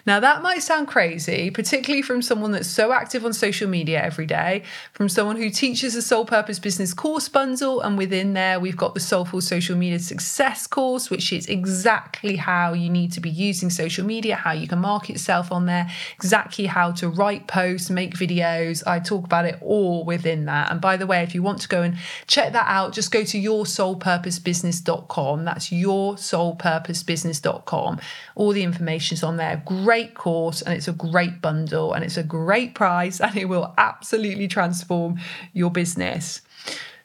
Now, 0.05 0.19
that 0.19 0.41
might 0.41 0.63
sound 0.63 0.88
crazy, 0.88 1.51
particularly 1.51 2.01
from 2.01 2.21
someone 2.21 2.51
that's 2.51 2.67
so 2.67 2.91
active 2.91 3.23
on 3.25 3.33
social 3.33 3.69
media 3.69 4.01
every 4.01 4.25
day, 4.25 4.63
from 4.93 5.09
someone 5.09 5.35
who 5.35 5.49
teaches 5.49 5.95
a 5.95 6.01
soul 6.01 6.25
purpose 6.25 6.59
business 6.59 6.93
course 6.93 7.27
bundle. 7.29 7.81
And 7.81 7.97
within 7.97 8.33
there, 8.33 8.59
we've 8.59 8.77
got 8.77 8.93
the 8.93 8.99
Soulful 8.99 9.39
Social 9.41 9.77
Media 9.77 9.99
Success 9.99 10.67
course, 10.67 11.09
which 11.09 11.31
is 11.31 11.45
exactly 11.47 12.35
how 12.38 12.73
you 12.73 12.89
need 12.89 13.11
to 13.13 13.19
be 13.19 13.29
using 13.29 13.69
social 13.69 14.05
media, 14.05 14.35
how 14.35 14.51
you 14.51 14.67
can 14.67 14.79
market 14.79 15.13
yourself 15.13 15.51
on 15.51 15.67
there, 15.67 15.89
exactly 16.15 16.65
how 16.65 16.91
to 16.93 17.07
write 17.07 17.47
posts, 17.47 17.89
make 17.89 18.15
videos. 18.15 18.83
I 18.88 18.99
talk 18.99 19.25
about 19.25 19.45
it 19.45 19.57
all 19.61 20.03
within 20.03 20.45
that. 20.45 20.71
And 20.71 20.81
by 20.81 20.97
the 20.97 21.05
way, 21.05 21.21
if 21.23 21.35
you 21.35 21.43
want 21.43 21.61
to 21.61 21.67
go 21.67 21.83
and 21.83 21.97
check 22.27 22.53
that 22.53 22.65
out, 22.67 22.93
just 22.93 23.11
go 23.11 23.23
to 23.23 23.39
yoursoulpurposebusiness.com. 23.39 25.45
That's 25.45 25.69
yoursoulpurposebusiness.com. 25.69 27.99
All 28.35 28.51
the 28.51 28.63
information's 28.63 29.23
on 29.23 29.38
there 29.38 29.58
great 29.65 30.15
course 30.15 30.61
and 30.61 30.73
it's 30.73 30.87
a 30.87 30.93
great 30.93 31.41
bundle 31.41 31.93
and 31.93 32.03
it's 32.03 32.17
a 32.17 32.23
great 32.23 32.75
price 32.75 33.19
and 33.21 33.35
it 33.37 33.45
will 33.45 33.73
absolutely 33.77 34.47
transform 34.47 35.19
your 35.53 35.71
business. 35.71 36.41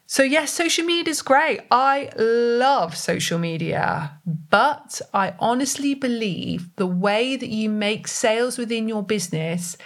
So, 0.07 0.23
yes, 0.23 0.53
social 0.53 0.85
media 0.85 1.11
is 1.11 1.23
great. 1.23 1.63
I 1.71 2.11
love 2.17 2.97
social 2.97 3.39
media, 3.39 4.21
but 4.27 5.01
I 5.15 5.35
honestly 5.39 5.95
believe 5.95 6.69
the 6.77 6.87
way 6.87 7.37
that 7.37 7.49
you 7.49 7.71
make 7.71 8.07
sales 8.07 8.59
within 8.59 8.87
your 8.87 9.03
business 9.03 9.77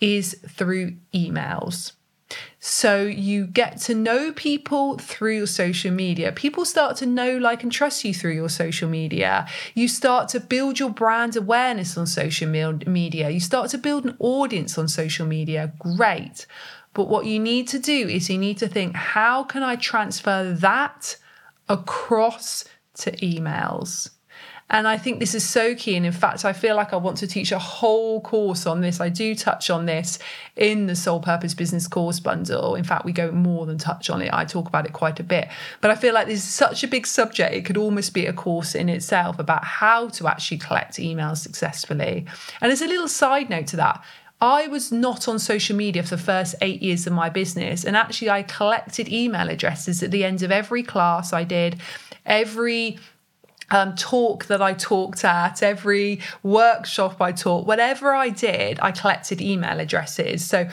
is 0.00 0.34
through 0.48 0.96
emails. 1.14 1.92
So 2.58 3.02
you 3.02 3.46
get 3.46 3.80
to 3.82 3.94
know 3.94 4.32
people 4.32 4.98
through 4.98 5.36
your 5.36 5.46
social 5.46 5.92
media. 5.92 6.32
People 6.32 6.64
start 6.64 6.96
to 6.96 7.06
know, 7.06 7.36
like, 7.36 7.62
and 7.62 7.70
trust 7.70 8.04
you 8.04 8.12
through 8.12 8.32
your 8.32 8.48
social 8.48 8.88
media. 8.88 9.46
You 9.74 9.86
start 9.86 10.28
to 10.30 10.40
build 10.40 10.80
your 10.80 10.90
brand 10.90 11.36
awareness 11.36 11.96
on 11.96 12.06
social 12.06 12.48
media. 12.48 13.30
You 13.30 13.40
start 13.40 13.70
to 13.70 13.78
build 13.78 14.04
an 14.04 14.16
audience 14.18 14.76
on 14.76 14.88
social 14.88 15.26
media. 15.26 15.72
Great. 15.78 16.46
But 16.94 17.08
what 17.08 17.26
you 17.26 17.38
need 17.38 17.68
to 17.68 17.78
do 17.78 18.08
is 18.08 18.30
you 18.30 18.38
need 18.38 18.58
to 18.58 18.68
think 18.68 18.96
how 18.96 19.44
can 19.44 19.62
I 19.62 19.76
transfer 19.76 20.52
that 20.52 21.16
across 21.68 22.64
to 22.94 23.12
emails? 23.12 24.10
And 24.68 24.88
I 24.88 24.98
think 24.98 25.20
this 25.20 25.34
is 25.34 25.48
so 25.48 25.76
key. 25.76 25.96
And 25.96 26.04
in 26.04 26.12
fact, 26.12 26.44
I 26.44 26.52
feel 26.52 26.74
like 26.74 26.92
I 26.92 26.96
want 26.96 27.18
to 27.18 27.26
teach 27.26 27.52
a 27.52 27.58
whole 27.58 28.20
course 28.20 28.66
on 28.66 28.80
this. 28.80 29.00
I 29.00 29.08
do 29.08 29.34
touch 29.34 29.70
on 29.70 29.86
this 29.86 30.18
in 30.56 30.86
the 30.86 30.96
Soul 30.96 31.20
Purpose 31.20 31.54
Business 31.54 31.86
Course 31.86 32.18
Bundle. 32.18 32.74
In 32.74 32.82
fact, 32.82 33.04
we 33.04 33.12
go 33.12 33.30
more 33.30 33.64
than 33.64 33.78
touch 33.78 34.10
on 34.10 34.22
it. 34.22 34.32
I 34.32 34.44
talk 34.44 34.66
about 34.66 34.84
it 34.84 34.92
quite 34.92 35.20
a 35.20 35.24
bit. 35.24 35.48
But 35.80 35.92
I 35.92 35.94
feel 35.94 36.14
like 36.14 36.26
this 36.26 36.40
is 36.40 36.48
such 36.48 36.82
a 36.82 36.88
big 36.88 37.06
subject, 37.06 37.54
it 37.54 37.64
could 37.64 37.76
almost 37.76 38.12
be 38.12 38.26
a 38.26 38.32
course 38.32 38.74
in 38.74 38.88
itself 38.88 39.38
about 39.38 39.64
how 39.64 40.08
to 40.08 40.26
actually 40.26 40.58
collect 40.58 40.94
emails 40.94 41.38
successfully. 41.38 42.26
And 42.60 42.72
as 42.72 42.82
a 42.82 42.88
little 42.88 43.08
side 43.08 43.48
note 43.48 43.68
to 43.68 43.76
that, 43.76 44.04
I 44.40 44.66
was 44.66 44.92
not 44.92 45.28
on 45.28 45.38
social 45.38 45.76
media 45.76 46.02
for 46.02 46.16
the 46.16 46.22
first 46.22 46.56
eight 46.60 46.82
years 46.82 47.06
of 47.06 47.12
my 47.12 47.30
business. 47.30 47.84
And 47.84 47.96
actually, 47.96 48.30
I 48.30 48.42
collected 48.42 49.08
email 49.08 49.48
addresses 49.48 50.02
at 50.02 50.10
the 50.10 50.24
end 50.24 50.42
of 50.42 50.50
every 50.50 50.82
class 50.82 51.32
I 51.32 51.44
did, 51.44 51.80
every 52.26 52.98
um, 53.70 53.94
talk 53.94 54.46
that 54.46 54.62
I 54.62 54.74
talked 54.74 55.24
at, 55.24 55.62
every 55.62 56.20
workshop 56.42 57.20
I 57.20 57.32
taught, 57.32 57.66
whatever 57.66 58.14
I 58.14 58.28
did, 58.28 58.78
I 58.80 58.92
collected 58.92 59.40
email 59.40 59.80
addresses. 59.80 60.44
So 60.44 60.68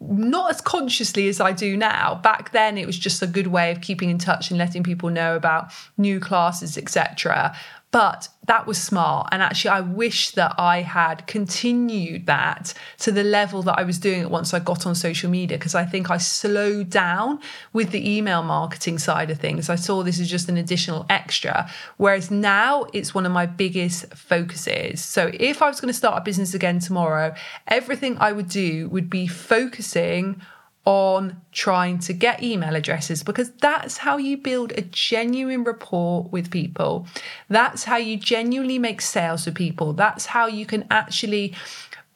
not 0.00 0.50
as 0.50 0.60
consciously 0.60 1.28
as 1.28 1.40
I 1.40 1.52
do 1.52 1.76
now. 1.76 2.16
Back 2.22 2.52
then, 2.52 2.78
it 2.78 2.86
was 2.86 2.98
just 2.98 3.22
a 3.22 3.26
good 3.26 3.48
way 3.48 3.72
of 3.72 3.80
keeping 3.80 4.10
in 4.10 4.18
touch 4.18 4.50
and 4.50 4.58
letting 4.58 4.82
people 4.82 5.10
know 5.10 5.34
about 5.34 5.72
new 5.96 6.20
classes, 6.20 6.78
etc. 6.78 7.56
But 7.90 8.28
that 8.46 8.66
was 8.66 8.80
smart. 8.80 9.28
And 9.32 9.42
actually, 9.42 9.70
I 9.70 9.80
wish 9.80 10.32
that 10.32 10.54
I 10.58 10.82
had 10.82 11.26
continued 11.26 12.26
that 12.26 12.74
to 12.98 13.10
the 13.10 13.24
level 13.24 13.62
that 13.62 13.78
I 13.78 13.82
was 13.82 13.98
doing 13.98 14.20
it 14.20 14.30
once 14.30 14.52
I 14.52 14.58
got 14.58 14.86
on 14.86 14.94
social 14.94 15.30
media, 15.30 15.56
because 15.56 15.74
I 15.74 15.86
think 15.86 16.10
I 16.10 16.18
slowed 16.18 16.90
down 16.90 17.40
with 17.72 17.90
the 17.90 18.16
email 18.16 18.42
marketing 18.42 18.98
side 18.98 19.30
of 19.30 19.38
things. 19.38 19.70
I 19.70 19.76
saw 19.76 20.02
this 20.02 20.20
as 20.20 20.28
just 20.28 20.50
an 20.50 20.58
additional 20.58 21.06
extra. 21.08 21.70
Whereas 21.96 22.30
now 22.30 22.86
it's 22.92 23.14
one 23.14 23.24
of 23.24 23.32
my 23.32 23.46
biggest 23.46 24.14
focuses. 24.14 25.02
So 25.02 25.30
if 25.34 25.62
I 25.62 25.68
was 25.68 25.80
going 25.80 25.92
to 25.92 25.96
start 25.96 26.18
a 26.18 26.24
business 26.24 26.52
again 26.52 26.80
tomorrow, 26.80 27.34
everything 27.66 28.18
I 28.18 28.32
would 28.32 28.48
do 28.48 28.88
would 28.90 29.08
be 29.08 29.26
focusing 29.26 30.42
on 30.88 31.38
trying 31.52 31.98
to 31.98 32.14
get 32.14 32.42
email 32.42 32.74
addresses 32.74 33.22
because 33.22 33.50
that's 33.60 33.98
how 33.98 34.16
you 34.16 34.38
build 34.38 34.72
a 34.72 34.80
genuine 34.80 35.62
rapport 35.62 36.22
with 36.30 36.50
people. 36.50 37.06
That's 37.50 37.84
how 37.84 37.98
you 37.98 38.16
genuinely 38.16 38.78
make 38.78 39.02
sales 39.02 39.44
with 39.44 39.54
people. 39.54 39.92
That's 39.92 40.24
how 40.24 40.46
you 40.46 40.64
can 40.64 40.86
actually 40.90 41.54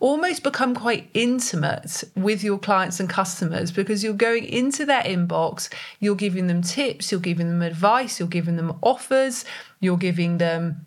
almost 0.00 0.42
become 0.42 0.74
quite 0.74 1.10
intimate 1.12 2.02
with 2.16 2.42
your 2.42 2.58
clients 2.58 2.98
and 2.98 3.10
customers 3.10 3.70
because 3.70 4.02
you're 4.02 4.14
going 4.14 4.46
into 4.46 4.86
their 4.86 5.02
inbox, 5.02 5.70
you're 6.00 6.14
giving 6.14 6.46
them 6.46 6.62
tips, 6.62 7.12
you're 7.12 7.20
giving 7.20 7.48
them 7.48 7.60
advice, 7.60 8.18
you're 8.18 8.26
giving 8.26 8.56
them 8.56 8.78
offers, 8.82 9.44
you're 9.80 9.98
giving 9.98 10.38
them 10.38 10.86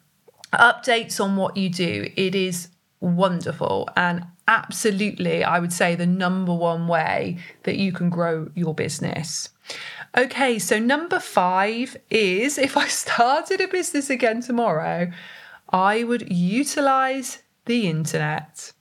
updates 0.54 1.24
on 1.24 1.36
what 1.36 1.56
you 1.56 1.70
do. 1.70 2.12
It 2.16 2.34
is 2.34 2.70
wonderful. 3.00 3.88
And 3.96 4.26
absolutely, 4.48 5.44
I 5.44 5.60
would 5.60 5.74
say, 5.74 5.96
the 5.96 6.06
number 6.06 6.54
one 6.54 6.88
way 6.88 7.38
that 7.64 7.78
you 7.78 7.92
can 7.92 8.10
grow 8.10 8.50
your 8.56 8.74
business. 8.74 9.50
Okay, 10.18 10.60
so 10.60 10.80
number 10.80 11.20
five 11.20 11.98
is 12.10 12.58
if 12.70 12.78
I 12.78 12.88
started 12.88 13.62
a 13.62 13.68
business 13.68 14.10
again 14.10 14.42
tomorrow, 14.42 15.12
I 15.70 16.04
would 16.04 16.32
utilize 16.32 17.44
the 17.66 17.88
internet. 17.88 18.72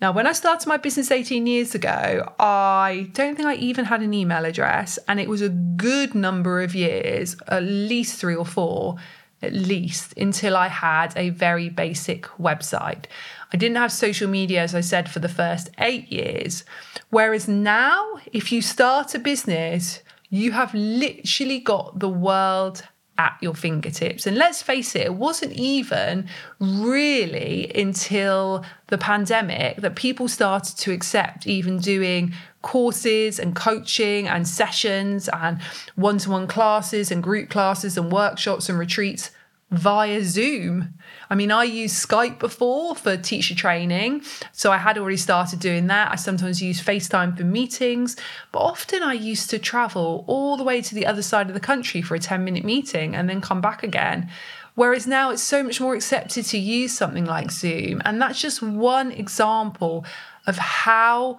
Now, 0.00 0.10
when 0.12 0.26
I 0.26 0.32
started 0.32 0.66
my 0.66 0.78
business 0.78 1.10
18 1.10 1.46
years 1.46 1.74
ago, 1.74 2.32
I 2.40 3.08
don't 3.12 3.36
think 3.36 3.46
I 3.46 3.54
even 3.54 3.84
had 3.84 4.02
an 4.02 4.12
email 4.12 4.44
address, 4.44 4.98
and 5.06 5.20
it 5.20 5.28
was 5.28 5.42
a 5.42 5.48
good 5.48 6.14
number 6.14 6.60
of 6.60 6.74
years, 6.74 7.36
at 7.46 7.62
least 7.62 8.18
three 8.18 8.34
or 8.34 8.46
four, 8.46 8.96
at 9.42 9.52
least, 9.52 10.14
until 10.16 10.56
I 10.56 10.68
had 10.68 11.12
a 11.16 11.30
very 11.30 11.68
basic 11.68 12.24
website. 12.40 13.04
I 13.52 13.56
didn't 13.56 13.76
have 13.78 13.92
social 13.92 14.28
media, 14.28 14.62
as 14.62 14.74
I 14.74 14.80
said, 14.80 15.10
for 15.10 15.18
the 15.18 15.28
first 15.28 15.70
eight 15.78 16.10
years. 16.10 16.64
Whereas 17.10 17.48
now, 17.48 18.20
if 18.32 18.52
you 18.52 18.62
start 18.62 19.14
a 19.14 19.18
business, 19.18 20.02
you 20.28 20.52
have 20.52 20.72
literally 20.72 21.58
got 21.58 21.98
the 21.98 22.08
world 22.08 22.84
at 23.18 23.36
your 23.42 23.54
fingertips. 23.54 24.26
And 24.26 24.38
let's 24.38 24.62
face 24.62 24.94
it, 24.96 25.02
it 25.02 25.14
wasn't 25.14 25.52
even 25.52 26.26
really 26.58 27.70
until 27.74 28.64
the 28.86 28.96
pandemic 28.96 29.76
that 29.78 29.94
people 29.94 30.26
started 30.26 30.78
to 30.78 30.92
accept 30.92 31.46
even 31.46 31.80
doing 31.80 32.32
courses 32.62 33.38
and 33.38 33.54
coaching 33.54 34.26
and 34.26 34.48
sessions 34.48 35.28
and 35.34 35.60
one 35.96 36.16
to 36.18 36.30
one 36.30 36.46
classes 36.46 37.10
and 37.10 37.22
group 37.22 37.50
classes 37.50 37.98
and 37.98 38.10
workshops 38.10 38.70
and 38.70 38.78
retreats 38.78 39.32
via 39.70 40.24
Zoom. 40.24 40.94
I 41.30 41.36
mean, 41.36 41.52
I 41.52 41.62
used 41.62 42.08
Skype 42.08 42.40
before 42.40 42.96
for 42.96 43.16
teacher 43.16 43.54
training, 43.54 44.22
so 44.52 44.72
I 44.72 44.78
had 44.78 44.98
already 44.98 45.16
started 45.16 45.60
doing 45.60 45.86
that. 45.86 46.10
I 46.10 46.16
sometimes 46.16 46.60
use 46.60 46.82
FaceTime 46.82 47.38
for 47.38 47.44
meetings, 47.44 48.16
but 48.50 48.58
often 48.58 49.04
I 49.04 49.12
used 49.12 49.48
to 49.50 49.60
travel 49.60 50.24
all 50.26 50.56
the 50.56 50.64
way 50.64 50.82
to 50.82 50.94
the 50.94 51.06
other 51.06 51.22
side 51.22 51.46
of 51.46 51.54
the 51.54 51.60
country 51.60 52.02
for 52.02 52.16
a 52.16 52.18
10 52.18 52.44
minute 52.44 52.64
meeting 52.64 53.14
and 53.14 53.30
then 53.30 53.40
come 53.40 53.60
back 53.60 53.84
again. 53.84 54.28
Whereas 54.74 55.06
now 55.06 55.30
it's 55.30 55.42
so 55.42 55.62
much 55.62 55.80
more 55.80 55.94
accepted 55.94 56.46
to 56.46 56.58
use 56.58 56.92
something 56.92 57.26
like 57.26 57.52
Zoom. 57.52 58.02
And 58.04 58.20
that's 58.20 58.40
just 58.40 58.60
one 58.60 59.12
example 59.12 60.04
of 60.46 60.56
how 60.56 61.38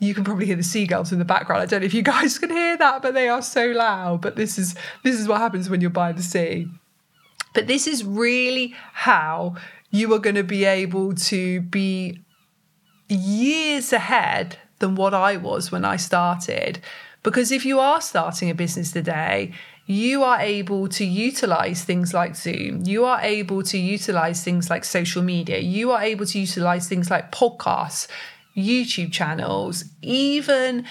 you 0.00 0.14
can 0.14 0.24
probably 0.24 0.46
hear 0.46 0.56
the 0.56 0.62
seagulls 0.62 1.12
in 1.12 1.18
the 1.18 1.24
background. 1.24 1.62
I 1.62 1.66
don't 1.66 1.80
know 1.80 1.86
if 1.86 1.94
you 1.94 2.02
guys 2.02 2.38
can 2.40 2.50
hear 2.50 2.76
that, 2.76 3.00
but 3.00 3.14
they 3.14 3.28
are 3.28 3.42
so 3.42 3.68
loud. 3.68 4.20
But 4.20 4.36
this 4.36 4.58
is 4.58 4.74
this 5.02 5.18
is 5.18 5.28
what 5.28 5.40
happens 5.40 5.70
when 5.70 5.80
you're 5.80 5.90
by 5.90 6.12
the 6.12 6.22
sea. 6.22 6.68
But 7.54 7.66
this 7.66 7.86
is 7.86 8.04
really 8.04 8.74
how 8.92 9.54
you 9.90 10.12
are 10.12 10.18
going 10.18 10.36
to 10.36 10.42
be 10.42 10.64
able 10.64 11.14
to 11.14 11.60
be 11.62 12.20
years 13.08 13.92
ahead 13.92 14.58
than 14.80 14.96
what 14.96 15.14
I 15.14 15.36
was 15.36 15.72
when 15.72 15.84
I 15.84 15.96
started. 15.96 16.80
Because 17.22 17.50
if 17.50 17.64
you 17.64 17.80
are 17.80 18.00
starting 18.00 18.50
a 18.50 18.54
business 18.54 18.92
today, 18.92 19.52
you 19.86 20.22
are 20.22 20.40
able 20.40 20.88
to 20.88 21.04
utilize 21.04 21.84
things 21.84 22.12
like 22.12 22.36
Zoom. 22.36 22.82
You 22.84 23.04
are 23.04 23.20
able 23.20 23.62
to 23.64 23.78
utilize 23.78 24.42
things 24.42 24.68
like 24.68 24.84
social 24.84 25.22
media. 25.22 25.58
You 25.58 25.92
are 25.92 26.02
able 26.02 26.26
to 26.26 26.38
utilize 26.38 26.88
things 26.88 27.10
like 27.10 27.32
podcasts, 27.32 28.08
YouTube 28.56 29.12
channels, 29.12 29.84
even 30.02 30.86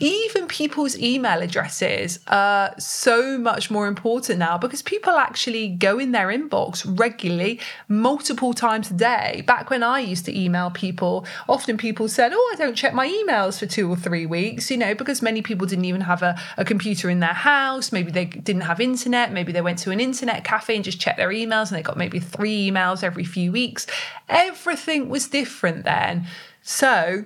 even 0.00 0.46
people's 0.46 0.96
email 0.96 1.42
addresses 1.42 2.20
are 2.28 2.72
so 2.78 3.36
much 3.36 3.68
more 3.68 3.88
important 3.88 4.38
now 4.38 4.56
because 4.56 4.80
people 4.80 5.14
actually 5.14 5.68
go 5.68 5.98
in 5.98 6.12
their 6.12 6.28
inbox 6.28 6.84
regularly, 6.98 7.58
multiple 7.88 8.54
times 8.54 8.92
a 8.92 8.94
day. 8.94 9.42
Back 9.46 9.70
when 9.70 9.82
I 9.82 9.98
used 9.98 10.24
to 10.26 10.38
email 10.38 10.70
people, 10.70 11.26
often 11.48 11.76
people 11.76 12.08
said, 12.08 12.32
Oh, 12.32 12.50
I 12.54 12.56
don't 12.56 12.76
check 12.76 12.94
my 12.94 13.08
emails 13.08 13.58
for 13.58 13.66
two 13.66 13.90
or 13.90 13.96
three 13.96 14.24
weeks, 14.24 14.70
you 14.70 14.76
know, 14.76 14.94
because 14.94 15.20
many 15.20 15.42
people 15.42 15.66
didn't 15.66 15.86
even 15.86 16.02
have 16.02 16.22
a, 16.22 16.38
a 16.56 16.64
computer 16.64 17.10
in 17.10 17.18
their 17.18 17.30
house. 17.30 17.90
Maybe 17.90 18.12
they 18.12 18.26
didn't 18.26 18.62
have 18.62 18.80
internet. 18.80 19.32
Maybe 19.32 19.50
they 19.50 19.62
went 19.62 19.80
to 19.80 19.90
an 19.90 19.98
internet 19.98 20.44
cafe 20.44 20.76
and 20.76 20.84
just 20.84 21.00
checked 21.00 21.18
their 21.18 21.30
emails 21.30 21.68
and 21.68 21.78
they 21.78 21.82
got 21.82 21.96
maybe 21.96 22.20
three 22.20 22.70
emails 22.70 23.02
every 23.02 23.24
few 23.24 23.50
weeks. 23.50 23.86
Everything 24.28 25.08
was 25.08 25.26
different 25.26 25.84
then. 25.84 26.26
So, 26.62 27.24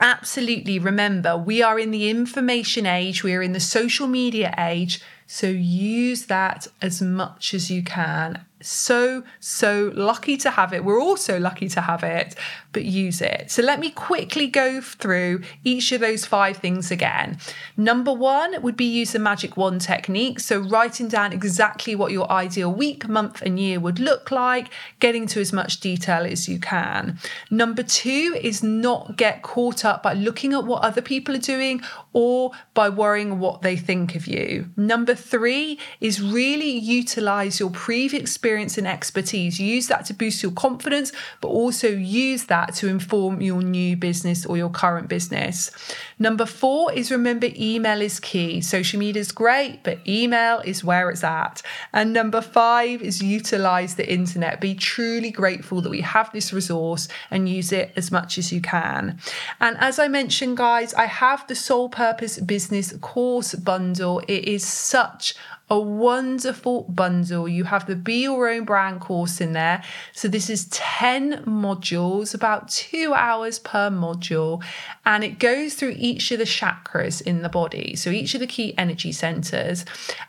absolutely 0.00 0.78
remember 0.78 1.36
we 1.36 1.62
are 1.62 1.78
in 1.78 1.90
the 1.90 2.08
information 2.08 2.86
age, 2.86 3.22
we 3.22 3.34
are 3.34 3.42
in 3.42 3.52
the 3.52 3.60
social 3.60 4.06
media 4.06 4.54
age. 4.58 5.02
So 5.26 5.48
use 5.48 6.26
that 6.26 6.68
as 6.80 7.02
much 7.02 7.52
as 7.52 7.70
you 7.70 7.82
can 7.82 8.44
so, 8.62 9.22
so 9.38 9.92
lucky 9.94 10.38
to 10.38 10.50
have 10.50 10.72
it. 10.72 10.82
We're 10.82 11.00
also 11.00 11.38
lucky 11.38 11.68
to 11.68 11.82
have 11.82 12.02
it, 12.02 12.34
but 12.72 12.86
use 12.86 13.20
it. 13.20 13.50
So, 13.50 13.62
let 13.62 13.78
me 13.80 13.90
quickly 13.90 14.46
go 14.46 14.80
through 14.80 15.42
each 15.62 15.92
of 15.92 16.00
those 16.00 16.24
five 16.24 16.56
things 16.56 16.90
again. 16.90 17.38
Number 17.76 18.12
one 18.12 18.62
would 18.62 18.76
be 18.76 18.86
use 18.86 19.12
the 19.12 19.18
magic 19.18 19.58
wand 19.58 19.82
technique. 19.82 20.40
So, 20.40 20.58
writing 20.58 21.08
down 21.08 21.34
exactly 21.34 21.94
what 21.94 22.12
your 22.12 22.30
ideal 22.30 22.72
week, 22.72 23.06
month, 23.08 23.42
and 23.42 23.60
year 23.60 23.78
would 23.78 23.98
look 23.98 24.30
like, 24.30 24.68
getting 25.00 25.26
to 25.28 25.40
as 25.40 25.52
much 25.52 25.80
detail 25.80 26.24
as 26.24 26.48
you 26.48 26.58
can. 26.58 27.18
Number 27.50 27.82
two 27.82 28.38
is 28.40 28.62
not 28.62 29.16
get 29.16 29.42
caught 29.42 29.84
up 29.84 30.02
by 30.02 30.14
looking 30.14 30.54
at 30.54 30.64
what 30.64 30.82
other 30.82 31.02
people 31.02 31.34
are 31.34 31.38
doing 31.38 31.82
or 32.14 32.52
by 32.72 32.88
worrying 32.88 33.38
what 33.38 33.60
they 33.60 33.76
think 33.76 34.14
of 34.14 34.26
you. 34.26 34.70
Number 34.76 35.14
three 35.14 35.78
is 36.00 36.22
really 36.22 36.70
utilize 36.70 37.60
your 37.60 37.70
previous 37.70 38.22
experience 38.22 38.45
and 38.46 38.86
expertise. 38.86 39.58
Use 39.58 39.88
that 39.88 40.06
to 40.06 40.14
boost 40.14 40.42
your 40.42 40.52
confidence, 40.52 41.12
but 41.40 41.48
also 41.48 41.88
use 41.88 42.44
that 42.44 42.74
to 42.74 42.88
inform 42.88 43.40
your 43.40 43.60
new 43.60 43.96
business 43.96 44.46
or 44.46 44.56
your 44.56 44.70
current 44.70 45.08
business. 45.08 45.72
Number 46.18 46.46
four 46.46 46.92
is 46.92 47.10
remember 47.10 47.48
email 47.56 48.00
is 48.00 48.20
key. 48.20 48.60
Social 48.60 49.00
media 49.00 49.20
is 49.20 49.32
great, 49.32 49.82
but 49.82 49.98
email 50.06 50.60
is 50.64 50.84
where 50.84 51.10
it's 51.10 51.24
at. 51.24 51.60
And 51.92 52.12
number 52.12 52.40
five 52.40 53.02
is 53.02 53.20
utilize 53.20 53.96
the 53.96 54.10
internet. 54.10 54.60
Be 54.60 54.74
truly 54.74 55.32
grateful 55.32 55.80
that 55.80 55.90
we 55.90 56.02
have 56.02 56.32
this 56.32 56.52
resource 56.52 57.08
and 57.30 57.48
use 57.48 57.72
it 57.72 57.92
as 57.96 58.12
much 58.12 58.38
as 58.38 58.52
you 58.52 58.60
can. 58.60 59.18
And 59.60 59.76
as 59.78 59.98
I 59.98 60.06
mentioned, 60.06 60.56
guys, 60.56 60.94
I 60.94 61.06
have 61.06 61.46
the 61.48 61.56
Soul 61.56 61.88
Purpose 61.88 62.38
Business 62.38 62.94
course 63.00 63.54
bundle. 63.56 64.20
It 64.28 64.44
is 64.44 64.64
such 64.64 65.34
a 65.68 65.78
wonderful 65.78 66.84
bundle. 66.84 67.48
You 67.48 67.64
have 67.64 67.86
the 67.86 67.96
Be 67.96 68.22
Your 68.22 68.48
Own 68.48 68.64
Brand 68.64 69.00
course 69.00 69.40
in 69.40 69.52
there. 69.52 69.82
So, 70.12 70.28
this 70.28 70.48
is 70.48 70.66
10 70.66 71.44
modules, 71.44 72.34
about 72.34 72.68
two 72.68 73.12
hours 73.14 73.58
per 73.58 73.90
module, 73.90 74.62
and 75.04 75.24
it 75.24 75.38
goes 75.38 75.74
through 75.74 75.96
each 75.98 76.30
of 76.30 76.38
the 76.38 76.44
chakras 76.44 77.20
in 77.20 77.42
the 77.42 77.48
body. 77.48 77.96
So, 77.96 78.10
each 78.10 78.34
of 78.34 78.40
the 78.40 78.46
key 78.46 78.74
energy 78.78 79.10
centers. 79.10 79.84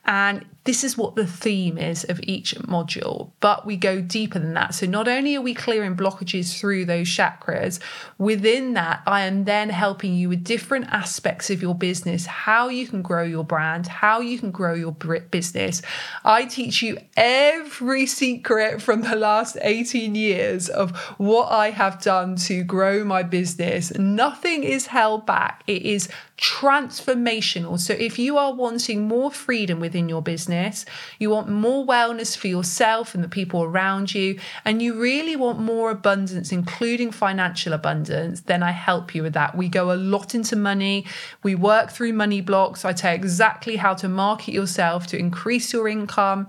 And 0.06 0.45
this 0.63 0.84
is 0.84 0.97
what 0.97 1.15
the 1.15 1.26
theme 1.26 1.78
is 1.78 2.04
of 2.04 2.19
each 2.23 2.54
module, 2.56 3.32
but 3.39 3.65
we 3.65 3.78
go 3.78 4.02
deeper 4.02 4.39
than 4.39 4.54
that. 4.56 4.73
So, 4.73 4.86
not 4.86 5.08
only 5.08 5.36
are 5.36 5.41
we 5.41 5.54
clearing 5.54 5.95
blockages 5.95 6.60
through 6.60 6.86
those 6.86 7.08
chakras, 7.08 7.80
within 8.17 8.73
that, 8.73 9.02
I 9.06 9.21
am 9.21 9.45
then 9.45 9.69
helping 9.69 10.15
you 10.15 10.30
with 10.30 10.43
different 10.43 10.88
aspects 10.89 11.50
of 11.50 11.62
your 11.62 11.76
business, 11.76 12.26
how 12.26 12.69
you 12.69 12.88
can 12.88 13.02
grow 13.02 13.23
your 13.23 13.43
brand, 13.43 13.88
how 13.88 14.19
you 14.19 14.39
can 14.39 14.52
grow 14.52 14.73
your 14.73 14.91
business. 15.31 15.81
I 16.23 16.45
teach 16.45 16.81
you 16.81 16.97
every 17.15 18.05
secret 18.05 18.81
from 18.81 19.01
the 19.01 19.15
last 19.15 19.57
18 19.61 20.15
years 20.15 20.69
of 20.69 20.95
what 21.17 21.51
I 21.51 21.71
have 21.71 22.01
done 22.01 22.35
to 22.47 22.63
grow 22.63 23.03
my 23.03 23.23
business. 23.23 23.95
Nothing 23.97 24.63
is 24.63 24.87
held 24.87 25.25
back, 25.25 25.63
it 25.67 25.81
is 25.83 26.09
transformational. 26.37 27.79
So, 27.79 27.93
if 27.93 28.19
you 28.19 28.37
are 28.37 28.53
wanting 28.53 29.07
more 29.07 29.31
freedom 29.31 29.79
within 29.79 30.07
your 30.07 30.21
business, 30.21 30.85
you 31.19 31.31
want 31.31 31.49
more 31.49 31.85
wellness 31.85 32.37
for 32.37 32.47
yourself 32.47 33.15
and 33.15 33.23
the 33.23 33.29
people 33.29 33.63
around 33.63 34.13
you, 34.13 34.39
and 34.63 34.81
you 34.81 34.99
really 34.99 35.35
want 35.35 35.59
more 35.59 35.89
abundance, 35.89 36.51
including 36.51 37.11
financial 37.11 37.73
abundance, 37.73 38.41
then 38.41 38.61
I 38.61 38.71
help 38.71 39.15
you 39.15 39.23
with 39.23 39.33
that. 39.33 39.57
We 39.57 39.67
go 39.67 39.91
a 39.91 39.95
lot 39.95 40.35
into 40.35 40.55
money, 40.55 41.05
we 41.41 41.55
work 41.55 41.89
through 41.89 42.13
money 42.13 42.41
blocks. 42.41 42.85
I 42.85 42.93
tell 42.93 43.13
you 43.13 43.17
exactly 43.17 43.77
how 43.77 43.95
to 43.95 44.07
market 44.07 44.53
yourself 44.53 45.07
to 45.07 45.16
increase 45.17 45.73
your 45.73 45.88
income 45.88 46.47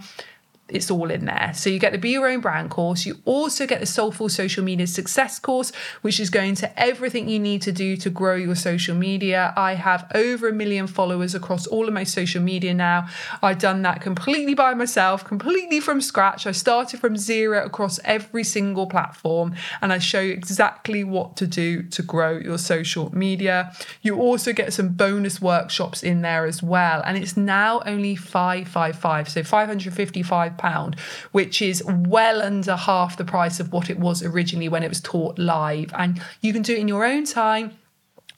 it's 0.69 0.91
all 0.91 1.11
in 1.11 1.25
there. 1.25 1.53
So 1.55 1.71
you 1.71 1.79
get 1.79 1.93
the 1.93 1.99
Be 1.99 2.11
Your 2.11 2.29
Own 2.29 2.41
Brand 2.41 2.71
course. 2.71 3.07
You 3.07 3.19
also 3.25 3.67
get 3.67 3.81
the 3.81 3.87
Soulful 3.87 4.29
Social 4.29 4.63
Media 4.63 4.87
Success 4.87 5.39
course, 5.39 5.73
which 6.03 6.21
is 6.21 6.29
going 6.31 6.55
to 6.57 6.81
everything 6.81 7.29
you 7.29 7.39
need 7.39 7.63
to 7.63 7.73
do 7.73 7.97
to 7.97 8.11
grow 8.11 8.35
your 8.35 8.55
social 8.55 8.95
media. 8.95 9.55
I 9.57 9.75
have 9.75 10.11
over 10.15 10.49
a 10.49 10.53
million 10.53 10.87
followers 10.87 11.35
across 11.35 11.67
all 11.67 11.89
of 11.89 11.95
my 11.95 12.05
social 12.05 12.43
media 12.43 12.75
now. 12.75 13.09
I've 13.43 13.59
done 13.59 13.83
that 13.83 14.01
completely 14.01 14.55
by 14.55 14.75
myself, 14.75 15.25
completely 15.25 15.81
from 15.81 16.01
scratch. 16.01 16.47
I 16.47 16.53
started 16.53 17.01
from 17.01 17.17
zero 17.17 17.65
across 17.65 17.99
every 18.05 18.45
single 18.45 18.87
platform, 18.87 19.55
and 19.81 19.93
I 19.93 19.99
show 19.99 20.21
you 20.21 20.33
exactly 20.33 21.03
what 21.03 21.37
to 21.37 21.47
do 21.47 21.83
to 21.85 22.03
grow 22.03 22.37
your 22.37 22.59
social 22.59 23.15
media. 23.17 23.73
You 24.03 24.19
also 24.19 24.53
get 24.53 24.73
some 24.73 24.91
bonus 24.91 25.41
workshops 25.41 26.03
in 26.03 26.21
there 26.21 26.45
as 26.45 26.63
well, 26.63 27.03
and 27.07 27.17
it's 27.17 27.37
now 27.37 27.81
only 27.87 28.17
555, 28.17 29.29
so 29.31 29.43
555 29.43 30.58
pound, 30.59 30.97
which 31.33 31.63
is 31.63 31.83
well 31.85 32.43
under 32.43 32.77
half 32.77 33.17
the 33.17 33.25
price 33.25 33.61
of 33.61 33.73
what 33.73 33.89
it 33.89 33.99
was 33.99 34.23
originally 34.23 34.69
when 34.69 34.83
it 34.83 34.89
was 34.89 35.01
taught 35.01 35.39
live. 35.39 35.93
And 35.97 36.21
you 36.41 36.53
can 36.53 36.63
do 36.63 36.75
it 36.75 36.81
in 36.81 36.89
your 36.89 37.05
own 37.05 37.25
time, 37.25 37.79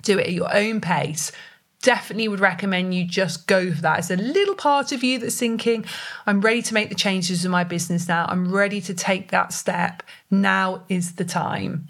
do 0.03 0.19
it 0.19 0.29
at 0.29 0.33
your 0.33 0.55
own 0.55 0.81
pace 0.81 1.33
definitely 1.83 2.29
would 2.29 2.41
recommend 2.41 2.95
you 2.95 3.05
just 3.05 3.47
go 3.47 3.73
for 3.73 3.81
that. 3.83 4.01
It's 4.01 4.11
a 4.11 4.17
little 4.17 4.55
part 4.55 4.93
of 4.93 5.03
you 5.03 5.19
that's 5.19 5.39
thinking, 5.39 5.85
I'm 6.27 6.41
ready 6.41 6.63
to 6.63 6.75
make 6.75 6.89
the 6.89 6.95
changes 6.95 7.45
in 7.45 7.51
my 7.51 7.65
business 7.65 8.07
now. 8.07 8.27
I'm 8.29 8.53
ready 8.53 8.81
to 8.83 8.95
take 8.95 9.31
that 9.31 9.53
step. 9.53 10.03
Now 10.31 10.85
is 10.89 11.15
the 11.15 11.25
time. 11.25 11.89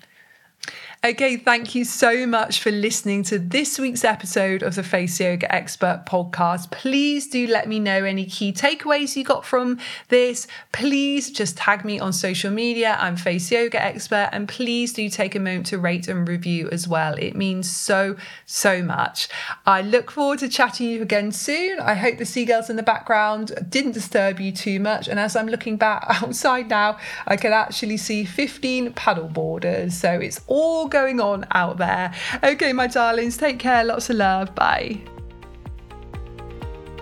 Okay, 1.02 1.38
thank 1.38 1.74
you 1.74 1.86
so 1.86 2.26
much 2.26 2.60
for 2.60 2.70
listening 2.70 3.22
to 3.22 3.38
this 3.38 3.78
week's 3.78 4.04
episode 4.04 4.62
of 4.62 4.74
the 4.74 4.82
Face 4.82 5.18
Yoga 5.18 5.50
Expert 5.50 6.04
podcast. 6.06 6.70
Please 6.70 7.26
do 7.26 7.46
let 7.46 7.66
me 7.66 7.80
know 7.80 8.04
any 8.04 8.26
key 8.26 8.52
takeaways 8.52 9.16
you 9.16 9.24
got 9.24 9.46
from 9.46 9.78
this. 10.08 10.46
Please 10.72 11.30
just 11.30 11.56
tag 11.56 11.86
me 11.86 11.98
on 11.98 12.12
social 12.12 12.50
media. 12.50 12.98
I'm 13.00 13.16
Face 13.16 13.50
Yoga 13.50 13.82
Expert, 13.82 14.28
and 14.32 14.46
please 14.46 14.92
do 14.92 15.08
take 15.08 15.34
a 15.34 15.40
moment 15.40 15.64
to 15.68 15.78
rate 15.78 16.06
and 16.06 16.28
review 16.28 16.68
as 16.70 16.86
well. 16.86 17.14
It 17.14 17.34
means 17.34 17.70
so, 17.70 18.16
so 18.44 18.82
much. 18.82 19.30
I 19.64 19.80
look 19.80 20.10
forward 20.10 20.40
to 20.40 20.50
chatting 20.50 20.86
to 20.86 20.92
you 20.92 21.00
again 21.00 21.32
soon. 21.32 21.80
I 21.80 21.94
hope 21.94 22.18
the 22.18 22.26
seagulls 22.26 22.68
in 22.68 22.76
the 22.76 22.82
background 22.82 23.52
didn't 23.70 23.92
disturb 23.92 24.38
you 24.38 24.52
too 24.52 24.78
much. 24.78 25.08
And 25.08 25.18
as 25.18 25.34
I'm 25.34 25.48
looking 25.48 25.78
back 25.78 26.04
outside 26.22 26.68
now, 26.68 26.98
I 27.26 27.38
can 27.38 27.54
actually 27.54 27.96
see 27.96 28.26
15 28.26 28.92
paddle 28.92 29.28
boarders. 29.28 29.96
So 29.96 30.12
it's 30.12 30.42
all 30.46 30.89
going 30.90 31.20
on 31.20 31.46
out 31.52 31.78
there. 31.78 32.12
Okay, 32.42 32.72
my 32.72 32.86
darlings, 32.86 33.36
take 33.36 33.58
care. 33.58 33.84
Lots 33.84 34.10
of 34.10 34.16
love. 34.16 34.54
Bye. 34.54 35.00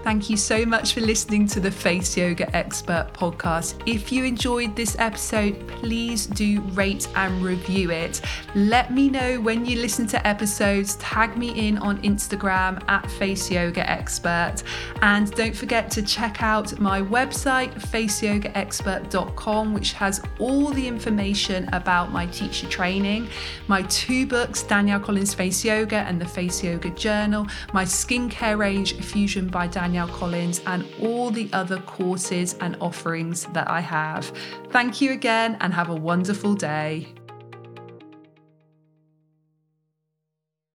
Thank 0.08 0.30
you 0.30 0.38
so 0.38 0.64
much 0.64 0.94
for 0.94 1.02
listening 1.02 1.46
to 1.48 1.60
the 1.60 1.70
Face 1.70 2.16
Yoga 2.16 2.56
Expert 2.56 3.10
podcast. 3.12 3.74
If 3.84 4.10
you 4.10 4.24
enjoyed 4.24 4.74
this 4.74 4.96
episode, 4.98 5.68
please 5.68 6.24
do 6.24 6.62
rate 6.72 7.06
and 7.14 7.42
review 7.42 7.90
it. 7.90 8.22
Let 8.54 8.90
me 8.90 9.10
know 9.10 9.38
when 9.38 9.66
you 9.66 9.78
listen 9.78 10.06
to 10.06 10.26
episodes. 10.26 10.94
Tag 10.94 11.36
me 11.36 11.68
in 11.68 11.76
on 11.76 12.00
Instagram 12.00 12.82
at 12.88 13.10
Face 13.10 13.50
Yoga 13.50 13.86
Expert. 13.86 14.62
And 15.02 15.30
don't 15.32 15.54
forget 15.54 15.90
to 15.90 16.00
check 16.00 16.42
out 16.42 16.80
my 16.80 17.02
website, 17.02 17.74
faceyogaexpert.com, 17.74 19.74
which 19.74 19.92
has 19.92 20.22
all 20.38 20.70
the 20.70 20.88
information 20.88 21.68
about 21.74 22.12
my 22.12 22.24
teacher 22.24 22.66
training, 22.66 23.28
my 23.66 23.82
two 23.82 24.26
books, 24.26 24.62
Danielle 24.62 25.00
Collins 25.00 25.34
Face 25.34 25.62
Yoga 25.62 25.96
and 25.96 26.18
the 26.18 26.26
Face 26.26 26.64
Yoga 26.64 26.88
Journal, 26.88 27.46
my 27.74 27.84
skincare 27.84 28.56
range, 28.56 28.94
Fusion 28.94 29.48
by 29.48 29.66
Danielle. 29.66 29.97
Danielle 29.98 30.16
Collins, 30.16 30.60
and 30.64 30.86
all 31.02 31.30
the 31.32 31.50
other 31.52 31.78
courses 31.80 32.54
and 32.60 32.76
offerings 32.80 33.46
that 33.46 33.68
I 33.68 33.80
have. 33.80 34.32
Thank 34.70 35.00
you 35.00 35.10
again 35.10 35.56
and 35.60 35.74
have 35.74 35.88
a 35.88 35.94
wonderful 35.94 36.54
day. 36.54 37.08